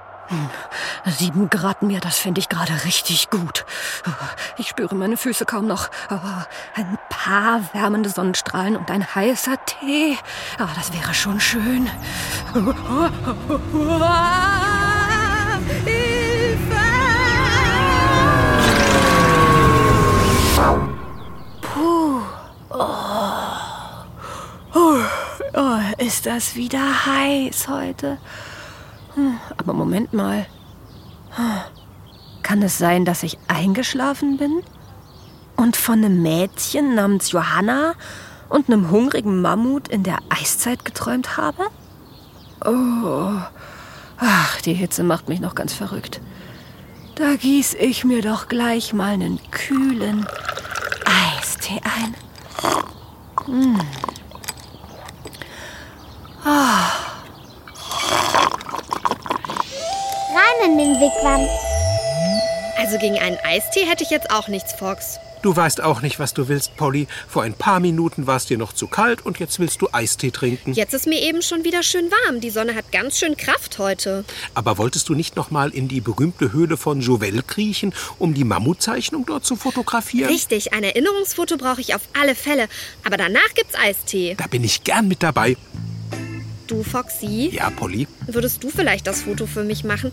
Sieben 1.06 1.48
Grad 1.48 1.82
mehr, 1.82 2.00
das 2.00 2.18
finde 2.18 2.40
ich 2.40 2.48
gerade 2.48 2.84
richtig 2.84 3.30
gut. 3.30 3.64
Ich 4.56 4.68
spüre 4.68 4.94
meine 4.94 5.16
Füße 5.16 5.46
kaum 5.46 5.66
noch. 5.66 5.88
Ein 6.74 6.98
paar 7.08 7.62
wärmende 7.72 8.10
Sonnenstrahlen 8.10 8.76
und 8.76 8.90
ein 8.90 9.14
heißer 9.14 9.56
Tee, 9.64 10.18
ah, 10.58 10.68
das 10.74 10.92
wäre 10.92 11.14
schon 11.14 11.40
schön. 11.40 11.88
Hilfe! 15.84 16.58
Puh. 21.62 22.20
Oh. 24.74 24.98
Oh, 25.54 25.78
ist 25.98 26.26
das 26.26 26.54
wieder 26.54 27.06
heiß 27.06 27.68
heute? 27.68 28.18
Aber 29.56 29.72
Moment 29.72 30.12
mal. 30.12 30.46
Kann 32.42 32.62
es 32.62 32.78
sein, 32.78 33.04
dass 33.04 33.22
ich 33.22 33.38
eingeschlafen 33.48 34.38
bin? 34.38 34.62
Und 35.56 35.76
von 35.76 36.04
einem 36.04 36.22
Mädchen 36.22 36.94
namens 36.94 37.32
Johanna 37.32 37.94
und 38.48 38.68
einem 38.68 38.90
hungrigen 38.90 39.42
Mammut 39.42 39.88
in 39.88 40.02
der 40.02 40.18
Eiszeit 40.28 40.84
geträumt 40.84 41.36
habe? 41.36 41.64
Oh. 42.64 43.40
Ach, 44.18 44.60
die 44.62 44.74
Hitze 44.74 45.02
macht 45.02 45.28
mich 45.28 45.40
noch 45.40 45.54
ganz 45.54 45.74
verrückt. 45.74 46.20
Da 47.16 47.34
gieß 47.34 47.74
ich 47.74 48.04
mir 48.04 48.22
doch 48.22 48.48
gleich 48.48 48.92
mal 48.92 49.12
einen 49.12 49.38
kühlen 49.50 50.26
Eistee 51.04 51.80
ein. 51.82 52.14
Hm. 53.46 53.80
Ah. 56.44 56.77
Wigwam. 61.00 61.48
Also 62.76 62.98
gegen 62.98 63.18
einen 63.18 63.38
Eistee 63.44 63.84
hätte 63.84 64.02
ich 64.02 64.10
jetzt 64.10 64.30
auch 64.30 64.48
nichts, 64.48 64.72
Fox. 64.72 65.18
Du 65.42 65.54
weißt 65.54 65.80
auch 65.82 66.02
nicht, 66.02 66.18
was 66.18 66.34
du 66.34 66.48
willst, 66.48 66.76
Polly. 66.76 67.06
Vor 67.28 67.42
ein 67.44 67.54
paar 67.54 67.78
Minuten 67.78 68.26
war 68.26 68.36
es 68.36 68.46
dir 68.46 68.58
noch 68.58 68.72
zu 68.72 68.88
kalt 68.88 69.24
und 69.24 69.38
jetzt 69.38 69.60
willst 69.60 69.80
du 69.80 69.88
Eistee 69.92 70.32
trinken. 70.32 70.72
Jetzt 70.72 70.94
ist 70.94 71.06
mir 71.06 71.20
eben 71.22 71.42
schon 71.42 71.62
wieder 71.62 71.84
schön 71.84 72.10
warm. 72.10 72.40
Die 72.40 72.50
Sonne 72.50 72.74
hat 72.74 72.90
ganz 72.90 73.18
schön 73.18 73.36
Kraft 73.36 73.78
heute. 73.78 74.24
Aber 74.54 74.78
wolltest 74.78 75.08
du 75.08 75.14
nicht 75.14 75.36
noch 75.36 75.52
mal 75.52 75.70
in 75.70 75.86
die 75.86 76.00
berühmte 76.00 76.52
Höhle 76.52 76.76
von 76.76 77.00
Jouvel 77.00 77.42
kriechen, 77.44 77.94
um 78.18 78.34
die 78.34 78.42
Mammutzeichnung 78.42 79.26
dort 79.26 79.44
zu 79.44 79.54
fotografieren? 79.54 80.28
Richtig, 80.28 80.72
ein 80.72 80.82
Erinnerungsfoto 80.82 81.56
brauche 81.56 81.80
ich 81.80 81.94
auf 81.94 82.02
alle 82.20 82.34
Fälle. 82.34 82.68
Aber 83.04 83.16
danach 83.16 83.54
gibt's 83.54 83.76
Eistee. 83.76 84.34
Da 84.36 84.48
bin 84.48 84.64
ich 84.64 84.82
gern 84.82 85.06
mit 85.06 85.22
dabei. 85.22 85.56
Du, 86.68 86.82
Foxy, 86.82 87.48
Ja, 87.54 87.70
Polly? 87.70 88.06
würdest 88.26 88.62
du 88.62 88.68
vielleicht 88.68 89.06
das 89.06 89.22
Foto 89.22 89.46
für 89.46 89.64
mich 89.64 89.84
machen? 89.84 90.12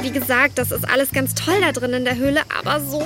Wie 0.00 0.12
gesagt, 0.12 0.56
das 0.56 0.70
ist 0.70 0.88
alles 0.88 1.10
ganz 1.10 1.34
toll 1.34 1.56
da 1.60 1.72
drin 1.72 1.92
in 1.94 2.04
der 2.04 2.14
Höhle, 2.16 2.42
aber 2.56 2.80
so 2.80 3.00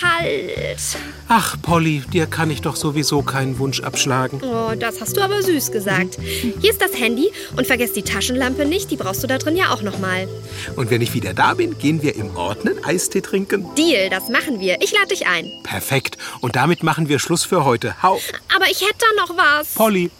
kalt. 0.00 0.80
Ach, 1.28 1.56
Polly, 1.62 2.02
dir 2.12 2.26
kann 2.26 2.50
ich 2.50 2.60
doch 2.60 2.74
sowieso 2.74 3.22
keinen 3.22 3.58
Wunsch 3.60 3.80
abschlagen. 3.82 4.40
Oh, 4.42 4.72
das 4.76 5.00
hast 5.00 5.16
du 5.16 5.20
aber 5.20 5.40
süß 5.42 5.70
gesagt. 5.70 6.18
Hier 6.20 6.70
ist 6.70 6.82
das 6.82 6.98
Handy 6.98 7.30
und 7.56 7.68
vergiss 7.68 7.92
die 7.92 8.02
Taschenlampe 8.02 8.64
nicht, 8.66 8.90
die 8.90 8.96
brauchst 8.96 9.22
du 9.22 9.28
da 9.28 9.38
drin 9.38 9.56
ja 9.56 9.70
auch 9.72 9.82
nochmal. 9.82 10.26
Und 10.74 10.90
wenn 10.90 11.02
ich 11.02 11.14
wieder 11.14 11.34
da 11.34 11.54
bin, 11.54 11.78
gehen 11.78 12.02
wir 12.02 12.16
im 12.16 12.34
Ordnen 12.36 12.82
Eistee 12.84 13.20
trinken. 13.20 13.64
Deal, 13.76 14.10
das 14.10 14.28
machen 14.28 14.58
wir. 14.58 14.82
Ich 14.82 14.90
lade 14.90 15.06
dich 15.08 15.28
ein. 15.28 15.48
Perfekt. 15.62 16.18
Und 16.40 16.56
damit 16.56 16.82
machen 16.82 17.08
wir 17.08 17.20
Schluss 17.20 17.44
für 17.44 17.64
heute. 17.64 18.02
Hau, 18.02 18.20
Aber 18.56 18.68
ich 18.68 18.80
hätte 18.80 18.96
da 18.98 19.22
noch 19.22 19.36
was. 19.36 19.68
Polly. 19.74 20.10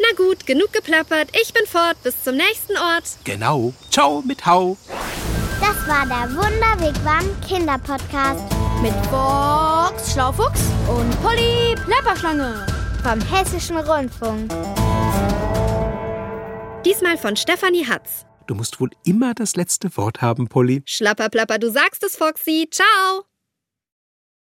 Na 0.00 0.16
gut, 0.16 0.46
genug 0.46 0.72
geplappert. 0.72 1.28
Ich 1.40 1.52
bin 1.52 1.66
fort. 1.66 1.96
Bis 2.02 2.22
zum 2.22 2.36
nächsten 2.36 2.76
Ort. 2.76 3.04
Genau. 3.24 3.72
Ciao 3.90 4.22
mit 4.26 4.44
Hau. 4.46 4.76
Das 5.60 5.76
war 5.88 6.06
der 6.06 6.30
Wunderwegwam 6.36 7.24
Kinderpodcast 7.46 8.44
Mit 8.80 8.94
Box 9.10 10.12
Schlaufuchs 10.12 10.60
und 10.88 11.22
Polly 11.22 11.74
Plapperschlange. 11.84 12.64
vom 13.02 13.20
Hessischen 13.22 13.76
Rundfunk. 13.78 14.52
Diesmal 16.84 17.18
von 17.18 17.36
Stefanie 17.36 17.84
Hatz. 17.86 18.24
Du 18.46 18.54
musst 18.54 18.80
wohl 18.80 18.90
immer 19.04 19.34
das 19.34 19.56
letzte 19.56 19.94
Wort 19.96 20.22
haben, 20.22 20.48
Polly. 20.48 20.82
Schlapperplapper, 20.86 21.58
du 21.58 21.70
sagst 21.70 22.02
es, 22.04 22.16
Foxy. 22.16 22.68
Ciao. 22.70 23.24